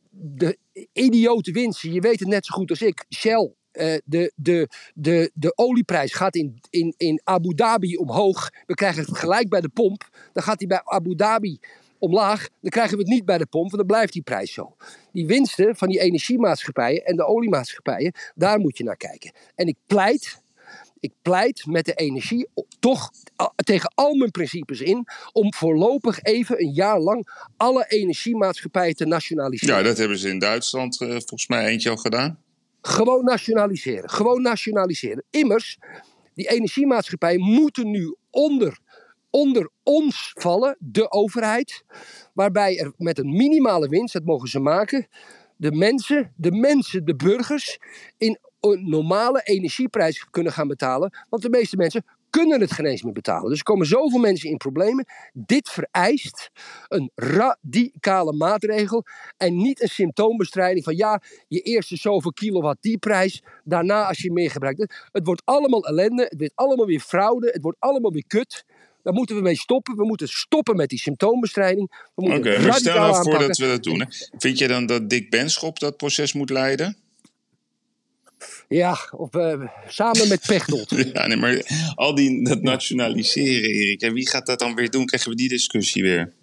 de 0.10 0.58
idiote 0.94 1.52
winst. 1.52 1.82
Je 1.82 2.02
weet 2.02 2.20
het 2.20 2.30
net 2.30 2.46
zo 2.46 2.54
goed 2.54 2.70
als 2.70 2.82
ik. 2.82 3.06
Shell, 3.16 3.54
uh, 3.74 3.98
de, 4.06 4.32
de, 4.36 4.70
de, 4.94 5.32
de 5.34 5.58
olieprijs 5.58 6.14
gaat 6.14 6.36
in, 6.36 6.60
in, 6.70 6.94
in 6.98 7.22
Abu 7.24 7.54
Dhabi 7.56 7.98
omhoog. 7.98 8.50
We 8.66 8.74
krijgen 8.74 9.06
het 9.06 9.18
gelijk 9.18 9.50
bij 9.50 9.62
de 9.62 9.70
pomp. 9.70 10.10
Dan 10.34 10.44
gaat 10.44 10.60
hij 10.60 10.68
bij 10.68 10.82
Abu 10.84 11.16
Dhabi 11.16 11.60
omlaag. 12.00 12.48
Dan 12.62 12.70
krijgen 12.70 12.98
we 12.98 13.04
het 13.04 13.12
niet 13.12 13.26
bij 13.26 13.38
de 13.38 13.46
pomp, 13.46 13.72
want 13.72 13.78
dan 13.78 13.86
blijft 13.86 14.14
die 14.14 14.22
prijs 14.22 14.54
zo. 14.54 14.76
Die 15.12 15.26
winsten 15.26 15.76
van 15.76 15.88
die 15.88 16.00
energiemaatschappijen 16.00 17.06
en 17.06 17.16
de 17.16 17.26
oliemaatschappijen, 17.26 18.14
daar 18.36 18.60
moet 18.60 18.78
je 18.78 18.84
naar 18.84 18.98
kijken. 18.98 19.32
En 19.56 19.68
ik 19.68 19.76
pleit 19.88 20.42
ik 21.00 21.14
pleit 21.22 21.66
met 21.66 21.86
de 21.86 21.94
energie 21.94 22.48
toch 22.80 23.12
tegen 23.56 23.92
al 23.96 24.16
mijn 24.16 24.32
principes 24.32 24.82
in 24.82 25.08
om 25.32 25.54
voorlopig 25.54 26.22
even 26.22 26.62
een 26.62 26.74
jaar 26.74 27.00
lang 27.00 27.28
alle 27.58 27.86
energiemaatschappijen 27.88 28.96
te 28.96 29.06
nationaliseren. 29.06 29.76
Ja, 29.76 29.84
dat 29.84 29.98
hebben 29.98 30.18
ze 30.18 30.30
in 30.30 30.40
Duitsland 30.40 31.02
uh, 31.02 31.10
volgens 31.10 31.48
mij 31.48 31.66
eentje 31.66 31.90
al 31.90 31.98
gedaan. 31.98 32.40
Gewoon 32.82 33.24
nationaliseren. 33.24 34.10
Gewoon 34.10 34.42
nationaliseren. 34.42 35.24
Immers, 35.30 35.78
die 36.34 36.50
energiemaatschappijen 36.50 37.42
moeten 37.42 37.90
nu 37.90 38.16
onder, 38.30 38.80
onder 39.30 39.70
ons 39.84 40.32
vallen, 40.34 40.76
de 40.80 41.12
overheid. 41.12 41.84
Waarbij 42.34 42.78
er 42.80 42.94
met 42.98 43.18
een 43.18 43.36
minimale 43.36 43.88
winst, 43.88 44.14
dat 44.14 44.24
mogen 44.24 44.48
ze 44.48 44.60
maken, 44.60 45.08
de 45.56 45.72
mensen, 45.72 46.34
de 46.36 46.52
mensen, 46.52 47.06
de 47.06 47.16
burgers, 47.16 47.78
in 48.18 48.40
een 48.60 48.90
normale 48.90 49.42
energieprijs 49.44 50.28
kunnen 50.30 50.52
gaan 50.52 50.68
betalen. 50.68 51.26
Want 51.30 51.44
de 51.44 51.50
meeste 51.50 51.76
mensen 51.76 52.04
kunnen 52.30 52.62
het 52.62 52.72
geen 52.72 52.86
eens 52.86 53.04
meer 53.04 53.14
betalen. 53.14 53.50
Dus 53.50 53.58
er 53.58 53.64
komen 53.64 53.88
zoveel 53.88 54.20
mensen 54.20 54.50
in 54.50 54.58
problemen. 54.58 55.06
Dit 55.34 55.70
vereist 55.70 56.50
een 56.88 57.12
radicale 57.16 58.34
maatregel 58.34 59.06
en 59.38 59.58
niet 59.58 59.82
een 59.82 59.88
symptoombestrijding 59.88 60.84
van 60.84 60.96
ja, 60.96 61.22
je 61.48 61.60
eerste 61.60 61.96
zoveel 61.96 62.34
kilowatt 62.34 62.82
die 62.82 62.98
prijs, 62.98 63.44
daarna 63.64 64.08
als 64.08 64.18
je 64.18 64.32
meer 64.32 64.52
gebruikt. 64.52 65.08
Het 65.12 65.26
wordt 65.26 65.42
allemaal 65.46 65.86
ellende, 65.86 66.24
het 66.24 66.40
wordt 66.40 66.56
allemaal 66.56 66.86
weer 66.86 67.00
fraude, 67.00 67.50
het 67.52 67.62
wordt 67.62 67.80
allemaal 67.80 68.12
weer 68.12 68.28
kut. 68.28 68.66
Daar 69.04 69.14
moeten 69.14 69.36
we 69.36 69.42
mee 69.42 69.56
stoppen. 69.56 69.96
We 69.96 70.06
moeten 70.06 70.28
stoppen 70.28 70.76
met 70.76 70.90
die 70.90 71.00
symptoombestrijding. 71.00 71.92
Oké, 72.16 72.36
okay, 72.36 72.62
maar 72.62 72.74
stel 72.74 72.96
nou 72.96 73.24
voor 73.24 73.40
dat 73.40 73.58
we 73.58 73.68
dat 73.68 73.84
doen. 73.84 74.00
Hè. 74.00 74.06
Vind 74.38 74.58
je 74.58 74.68
dan 74.68 74.86
dat 74.86 75.10
Dick 75.10 75.30
Benschop 75.30 75.80
dat 75.80 75.98
proces 75.98 76.34
moet 76.34 76.50
leiden? 76.50 76.98
Ja, 78.68 78.98
of 79.12 79.36
uh, 79.36 79.62
samen 79.88 80.28
met 80.28 80.46
Pechtold. 80.48 80.90
ja, 81.14 81.28
nee, 81.28 81.38
maar 81.38 81.92
al 81.96 82.16
die, 82.16 82.44
dat 82.44 82.62
nationaliseren, 82.62 83.70
Erik. 83.70 84.02
En 84.02 84.14
wie 84.14 84.30
gaat 84.30 84.46
dat 84.46 84.60
dan 84.60 84.76
weer 84.76 84.90
doen? 84.90 85.06
Krijgen 85.06 85.30
we 85.30 85.36
die 85.36 85.50
discussie 85.50 86.04
weer? 86.04 86.34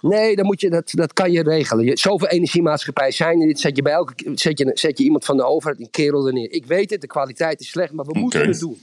Nee, 0.00 0.36
dan 0.36 0.46
moet 0.46 0.60
je, 0.60 0.70
dat, 0.70 0.90
dat 0.94 1.12
kan 1.12 1.32
je 1.32 1.42
regelen. 1.42 1.84
Je, 1.84 1.98
zoveel 1.98 2.28
energiemaatschappijen 2.28 3.12
zijn 3.12 3.40
er 3.40 3.46
niet. 3.46 3.60
Zet 3.60 3.76
je, 3.76 3.82
bij 3.82 3.92
elke, 3.92 4.14
zet, 4.34 4.58
je, 4.58 4.70
zet 4.74 4.98
je 4.98 5.04
iemand 5.04 5.24
van 5.24 5.36
de 5.36 5.44
overheid, 5.44 5.80
een 5.80 5.90
kerel 5.90 6.26
er 6.26 6.32
neer. 6.32 6.52
Ik 6.52 6.66
weet 6.66 6.90
het, 6.90 7.00
de 7.00 7.06
kwaliteit 7.06 7.60
is 7.60 7.68
slecht, 7.68 7.92
maar 7.92 8.04
we 8.04 8.18
moeten 8.18 8.46
het 8.46 8.58
doen. 8.58 8.78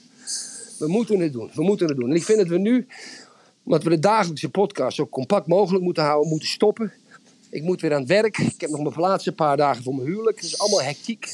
We 0.79 0.87
moeten 0.87 1.19
het 1.19 1.33
doen. 1.33 1.49
We 1.53 1.63
moeten 1.63 1.87
het 1.87 1.97
doen. 1.97 2.09
En 2.09 2.15
ik 2.15 2.23
vind 2.23 2.37
dat 2.37 2.47
we 2.47 2.57
nu, 2.57 2.87
omdat 3.63 3.83
we 3.83 3.89
de 3.89 3.99
dagelijkse 3.99 4.49
podcast 4.49 4.95
zo 4.95 5.07
compact 5.07 5.47
mogelijk 5.47 5.83
moeten 5.83 6.03
houden, 6.03 6.29
moeten 6.29 6.47
stoppen. 6.47 6.93
Ik 7.49 7.63
moet 7.63 7.81
weer 7.81 7.93
aan 7.93 7.99
het 7.99 8.09
werk. 8.09 8.37
Ik 8.37 8.61
heb 8.61 8.69
nog 8.69 8.83
mijn 8.83 8.95
laatste 8.95 9.31
paar 9.31 9.57
dagen 9.57 9.83
voor 9.83 9.95
mijn 9.95 10.07
huwelijk. 10.07 10.35
Het 10.35 10.45
is 10.45 10.59
allemaal 10.59 10.81
hectiek. 10.81 11.29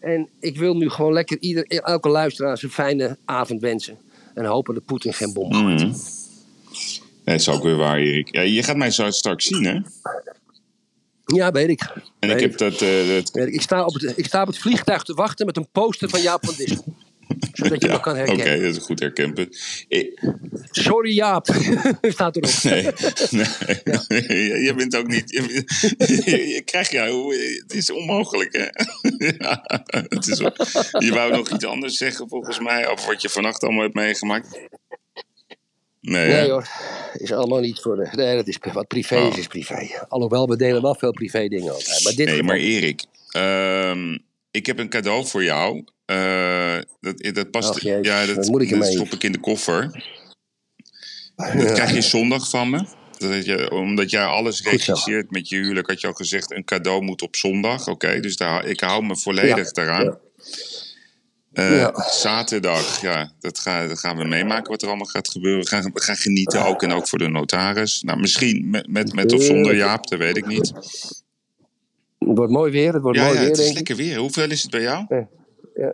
En 0.00 0.28
ik 0.40 0.58
wil 0.58 0.76
nu 0.76 0.90
gewoon 0.90 1.12
lekker 1.12 1.36
ieder, 1.40 1.66
elke 1.66 2.08
luisteraar 2.08 2.58
een 2.62 2.70
fijne 2.70 3.16
avond 3.24 3.60
wensen. 3.60 3.98
En 4.34 4.44
hopen 4.44 4.74
dat 4.74 4.84
Poetin 4.84 5.12
geen 5.12 5.32
bom. 5.32 5.56
Mm. 5.56 5.76
Nee, 5.76 5.92
dat 7.24 7.34
is 7.34 7.48
ook 7.48 7.62
weer 7.62 7.76
waar, 7.76 7.98
Erik. 7.98 8.34
Ja, 8.34 8.40
je 8.40 8.62
gaat 8.62 8.76
mij 8.76 8.90
zo 8.90 9.10
straks 9.10 9.46
zien, 9.46 9.64
hè? 9.64 9.78
Ja, 11.24 11.50
weet 11.50 11.68
ik. 11.68 11.92
En 12.18 12.30
ik 12.30 12.40
heb 12.40 12.58
dat, 12.58 12.80
uh, 12.80 13.16
Ik, 13.16 13.60
sta 13.60 13.84
op 13.84 13.94
het, 13.94 14.12
ik 14.16 14.26
sta 14.26 14.40
op 14.40 14.46
het 14.46 14.58
vliegtuig 14.58 15.02
te 15.02 15.14
wachten 15.14 15.46
met 15.46 15.56
een 15.56 15.68
poster 15.72 16.08
van 16.08 16.22
Jaap 16.22 16.46
van 16.46 16.54
Dissel. 16.56 16.84
Zodat 17.68 17.82
je 17.82 17.88
ja, 17.88 17.92
me 17.92 18.00
kan 18.00 18.16
herkennen. 18.16 18.46
Oké, 18.46 18.60
dat 18.60 18.70
is 18.70 18.76
een 18.76 18.82
goed 18.82 19.00
herkenpunt. 19.00 19.58
Sorry 20.70 21.14
Jaap, 21.14 21.46
staat 22.02 22.36
erop. 22.36 22.50
Nee, 23.30 24.22
nee. 24.26 24.62
je 24.62 24.74
bent 24.76 24.96
ook 24.96 25.06
niet... 25.06 25.30
Je, 25.30 26.48
je, 26.48 26.62
krijgt 26.64 26.90
jou... 26.90 27.36
Het 27.36 27.74
is 27.74 27.90
onmogelijk, 27.90 28.52
hè? 28.52 28.66
ja, 29.44 29.62
het 30.08 30.26
is, 30.26 30.38
je 30.98 31.10
wou 31.12 31.32
nog 31.32 31.50
iets 31.50 31.64
anders 31.64 31.96
zeggen, 31.96 32.28
volgens 32.28 32.60
mij, 32.60 32.88
over 32.88 33.06
wat 33.06 33.22
je 33.22 33.28
vannacht 33.28 33.62
allemaal 33.62 33.82
hebt 33.82 33.94
meegemaakt. 33.94 34.58
Nee, 36.00 36.28
nee 36.28 36.50
hoor, 36.50 36.68
is 37.12 37.32
allemaal 37.32 37.60
niet 37.60 37.80
voor 37.80 37.96
de. 37.96 38.08
Nee, 38.12 38.36
dat 38.36 38.46
is 38.46 38.58
wat 38.72 38.86
privé 38.86 39.16
is, 39.16 39.32
oh. 39.32 39.38
is 39.38 39.46
privé. 39.46 40.04
Alhoewel, 40.08 40.48
we 40.48 40.56
delen 40.56 40.82
wel 40.82 40.94
veel 40.94 41.12
privé 41.12 41.48
dingen 41.48 41.72
altijd. 41.72 42.04
Maar 42.04 42.14
dit 42.14 42.26
nee, 42.26 42.42
maar 42.42 42.56
Erik, 42.56 43.04
um, 43.36 44.18
ik 44.50 44.66
heb 44.66 44.78
een 44.78 44.88
cadeau 44.88 45.26
voor 45.26 45.44
jou. 45.44 45.84
Uh, 46.10 46.78
dat, 47.00 47.34
dat 47.34 47.50
past. 47.50 47.80
Ja, 47.80 48.26
dat, 48.26 48.48
moet 48.48 48.62
ik 48.62 48.70
dat 48.70 48.86
stop 48.86 49.12
ik 49.12 49.22
in 49.22 49.32
de 49.32 49.40
koffer. 49.40 49.88
Dat 51.56 51.72
krijg 51.72 51.94
je 51.94 52.00
zondag 52.00 52.50
van 52.50 52.70
me. 52.70 52.84
Dat 53.18 53.44
je, 53.44 53.70
omdat 53.70 54.10
jij 54.10 54.24
alles 54.24 54.62
regisseert 54.62 55.30
met 55.30 55.48
je 55.48 55.56
huwelijk, 55.56 55.88
had 55.88 56.00
je 56.00 56.06
al 56.06 56.12
gezegd: 56.12 56.50
een 56.50 56.64
cadeau 56.64 57.02
moet 57.02 57.22
op 57.22 57.36
zondag. 57.36 57.88
Oké, 57.88 58.20
dus 58.20 58.36
daar, 58.36 58.64
ik 58.64 58.80
hou 58.80 59.04
me 59.04 59.16
volledig 59.16 59.66
ja, 59.66 59.72
daaraan. 59.72 60.18
Uh, 61.52 61.78
ja. 61.78 62.08
Zaterdag, 62.10 63.00
ja, 63.00 63.32
dat, 63.40 63.58
ga, 63.58 63.86
dat, 63.86 63.98
gaan 63.98 64.16
we 64.16 64.24
meemaken 64.24 64.70
wat 64.70 64.82
er 64.82 64.88
allemaal 64.88 65.06
gaat 65.06 65.28
gebeuren. 65.28 65.60
We 65.60 65.68
gaan, 65.68 65.90
we 65.94 66.02
gaan 66.02 66.16
genieten 66.16 66.64
ook 66.64 66.82
en 66.82 66.92
ook 66.92 67.08
voor 67.08 67.18
de 67.18 67.28
notaris. 67.28 68.02
Nou, 68.02 68.20
misschien 68.20 68.70
met, 68.70 68.88
met, 68.88 69.12
met 69.12 69.32
of 69.32 69.42
zonder 69.42 69.76
Jaap, 69.76 70.08
dat 70.08 70.18
weet 70.18 70.36
ik 70.36 70.46
niet. 70.46 70.72
Het 72.18 72.38
wordt 72.38 72.52
mooi 72.52 72.72
weer, 72.72 72.92
het 72.92 73.02
wordt 73.02 73.18
ja, 73.18 73.24
mooi 73.24 73.34
ja, 73.34 73.40
weer. 73.40 73.50
Het 73.50 73.58
is 73.58 73.72
lekker 73.72 73.96
weer. 73.96 74.16
Hoeveel 74.16 74.50
is 74.50 74.62
het 74.62 74.70
bij 74.70 74.82
jou? 74.82 75.26
Ja. 75.74 75.92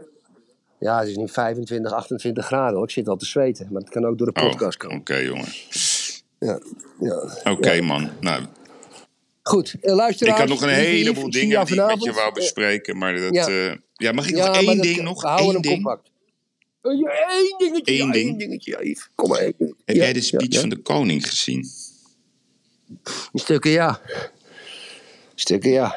ja, 0.79 0.99
het 0.99 1.09
is 1.09 1.17
nu 1.17 1.29
25, 1.29 1.93
28 1.93 2.47
graden. 2.47 2.83
Ik 2.83 2.91
zit 2.91 3.09
al 3.09 3.17
te 3.17 3.27
zweten, 3.27 3.69
maar 3.71 3.83
het 3.83 3.91
kan 3.91 4.07
ook 4.07 4.19
door 4.19 4.33
de 4.33 4.41
oh, 4.41 4.49
podcast 4.49 4.77
komen. 4.77 4.99
Oké, 4.99 5.17
jongen. 5.17 5.49
Ja, 6.39 6.61
ja. 7.01 7.17
Oké, 7.39 7.51
okay, 7.51 7.81
man. 7.81 8.11
Nou, 8.21 8.43
Goed, 9.47 9.75
uh, 9.83 9.95
luister. 9.95 10.29
Ik 10.29 10.35
had 10.35 10.49
nog 10.49 10.63
een 10.63 10.69
heleboel 10.69 11.31
dingen 11.31 11.67
die 11.67 11.83
ik 11.83 11.87
met 11.87 12.03
je 12.03 12.13
wou 12.13 12.33
bespreken, 12.33 12.99
maar 12.99 13.17
dat... 13.17 13.35
Ja, 13.35 13.49
uh, 13.49 13.73
ja 13.95 14.13
mag 14.13 14.29
ik 14.29 14.37
ja, 14.37 14.47
nog 14.47 14.57
één 14.57 14.81
ding? 14.81 15.03
Nog 15.03 15.23
we 15.23 15.29
houden 15.29 15.53
hem 15.53 15.63
ding? 15.63 15.75
compact. 15.75 16.11
Eén 16.83 17.55
dingetje, 17.59 18.01
Eén 18.01 18.11
ding. 18.11 18.29
Één 18.29 18.39
dingetje. 18.39 18.99
Kom 19.15 19.29
maar 19.29 19.39
even. 19.39 19.77
Heb 19.85 19.97
jij 19.97 20.13
de 20.13 20.21
speech 20.21 20.61
van 20.61 20.69
de 20.69 20.77
koning 20.77 21.29
gezien? 21.29 21.67
Stukken 23.33 23.71
ja. 23.71 24.01
Stukken 25.35 25.71
ja. 25.71 25.97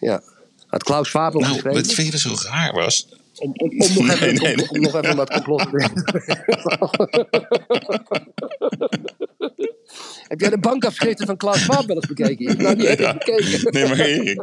Ja. 0.00 0.22
Had 0.68 0.82
Klaus 0.82 1.08
Fabel 1.08 1.40
nou, 1.40 1.52
geschreven? 1.52 1.82
Wat 1.82 1.92
vind 1.92 2.12
je 2.12 2.18
zo 2.18 2.34
raar 2.42 2.72
was? 2.72 3.08
Om, 3.38 3.52
om, 3.54 3.80
om, 3.80 3.94
nog, 3.94 4.08
even, 4.08 4.34
nee, 4.34 4.38
nee, 4.38 4.54
nee. 4.54 4.68
om 4.68 4.80
nog 4.80 4.94
even 4.94 5.16
wat 5.16 5.30
complot 5.30 5.60
te 5.60 5.78
Heb 10.28 10.40
jij 10.40 10.50
de 10.50 10.58
bankafschriften 10.58 11.26
van 11.26 11.36
Klaus 11.36 11.60
Schwab 11.60 11.86
wel 11.86 11.96
eens 11.96 12.06
bekeken? 12.06 12.62
Nou, 12.62 12.76
die 12.76 12.86
heb 12.86 13.00
ik 13.00 13.12
bekeken. 13.12 13.72
Nee, 13.72 13.88
maar 13.88 13.98
Erik, 13.98 14.42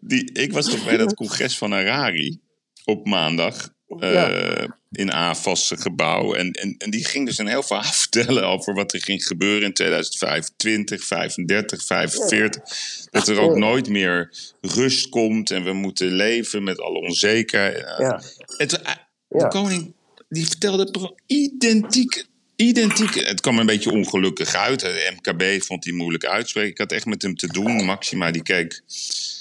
die, 0.00 0.32
ik 0.32 0.52
was 0.52 0.70
toch 0.70 0.84
bij 0.84 0.96
dat 0.96 1.14
congres 1.14 1.58
van 1.58 1.72
Harari 1.72 2.40
op 2.84 3.06
maandag. 3.06 3.74
Uh, 3.98 4.64
in 4.96 5.12
AFAS 5.12 5.72
gebouw. 5.76 6.34
En, 6.34 6.50
en, 6.50 6.74
en 6.78 6.90
die 6.90 7.04
ging 7.04 7.26
dus 7.26 7.38
een 7.38 7.46
heel 7.46 7.62
verhaal 7.62 7.92
vertellen 8.06 8.46
over 8.46 8.74
wat 8.74 8.92
er 8.92 9.02
ging 9.02 9.26
gebeuren 9.26 9.62
in 9.62 9.72
2025, 9.72 11.04
35, 11.04 11.84
45. 11.84 12.62
Dat 13.10 13.28
er 13.28 13.40
ook 13.40 13.56
nooit 13.56 13.88
meer 13.88 14.32
rust 14.60 15.08
komt 15.08 15.50
en 15.50 15.64
we 15.64 15.72
moeten 15.72 16.08
leven 16.12 16.64
met 16.64 16.80
alle 16.80 16.98
onzekerheid. 16.98 17.76
Ja. 17.98 18.22
Het, 18.56 18.82
eh, 18.82 18.92
de 19.28 19.48
koning 19.48 19.94
die 20.28 20.46
vertelde 20.46 21.14
identiek 21.26 22.26
identiek. 22.56 23.14
Het 23.14 23.40
kwam 23.40 23.58
een 23.58 23.66
beetje 23.66 23.90
ongelukkig 23.90 24.54
uit. 24.54 24.80
De 24.80 25.12
MKB 25.16 25.62
vond 25.62 25.84
hij 25.84 25.92
moeilijk 25.92 26.24
uitspreken. 26.24 26.70
Ik 26.70 26.78
had 26.78 26.92
echt 26.92 27.06
met 27.06 27.22
hem 27.22 27.36
te 27.36 27.46
doen. 27.46 27.84
Maxima 27.84 28.30
die 28.30 28.42
keek. 28.42 28.82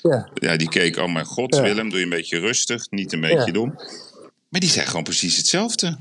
Ja, 0.02 0.30
ja 0.34 0.58
die 0.58 0.70
keek. 0.70 0.98
Oh 0.98 1.14
mijn 1.14 1.26
god, 1.26 1.60
Willem, 1.60 1.90
doe 1.90 1.98
je 1.98 2.04
een 2.04 2.10
beetje 2.10 2.40
rustig. 2.40 2.90
Niet 2.90 3.14
een 3.14 3.22
beetje 3.22 3.52
dom. 3.52 3.76
Maar 4.50 4.60
die 4.60 4.70
zei 4.70 4.86
gewoon 4.86 5.04
precies 5.04 5.38
hetzelfde. 5.38 5.98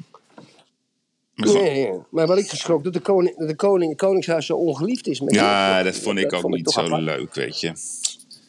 Maar, 1.35 1.53
nee, 1.53 1.91
maar 2.11 2.27
wat 2.27 2.39
ik 2.39 2.49
geschrokken, 2.49 2.93
dat 2.93 3.03
de 3.03 3.09
koning, 3.09 3.37
dat 3.37 3.49
de 3.49 3.57
koning, 3.57 3.91
het 3.91 4.01
koningshuis 4.01 4.47
zo 4.47 4.57
ongeliefd 4.57 5.07
is. 5.07 5.21
Met 5.21 5.35
ja, 5.35 5.83
dat 5.83 5.97
vond 5.97 6.19
ik 6.19 6.33
ook 6.33 6.49
niet 6.49 6.71
zo 6.71 6.97
leuk, 6.97 7.35
weet 7.35 7.61
je. 7.61 7.73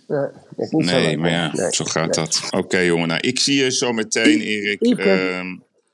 Ja, 0.08 0.32
niet 0.58 0.86
nee, 0.86 1.18
maar 1.18 1.30
ja, 1.30 1.72
zo 1.72 1.86
gaat 1.86 2.14
dat. 2.14 2.42
Oké, 2.52 2.80
jongen. 2.80 3.08
Nou, 3.08 3.20
ik 3.20 3.40
zie 3.40 3.64
je 3.64 3.72
zo 3.72 3.94
meteen, 3.94 4.42
Erik. 4.42 4.82
Uh, 4.82 5.40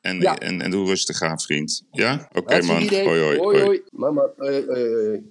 En, 0.02 0.20
Ja. 0.20 0.38
en, 0.38 0.62
en 0.62 0.72
doe 0.72 0.88
rustig 0.88 1.22
aan, 1.22 1.40
vriend. 1.40 1.84
Ja? 1.92 2.28
Oké, 2.34 2.62
man. 2.62 2.82
idee. 2.82 3.06
Hoi, 3.08 3.22
hoi. 3.22 3.38
hoi. 3.38 3.58
hoi. 3.58 3.62
hoi. 3.66 3.82
Mama, 3.92 4.30
eh, 4.38 4.58
eh, 4.58 5.14
eh. 5.14 5.22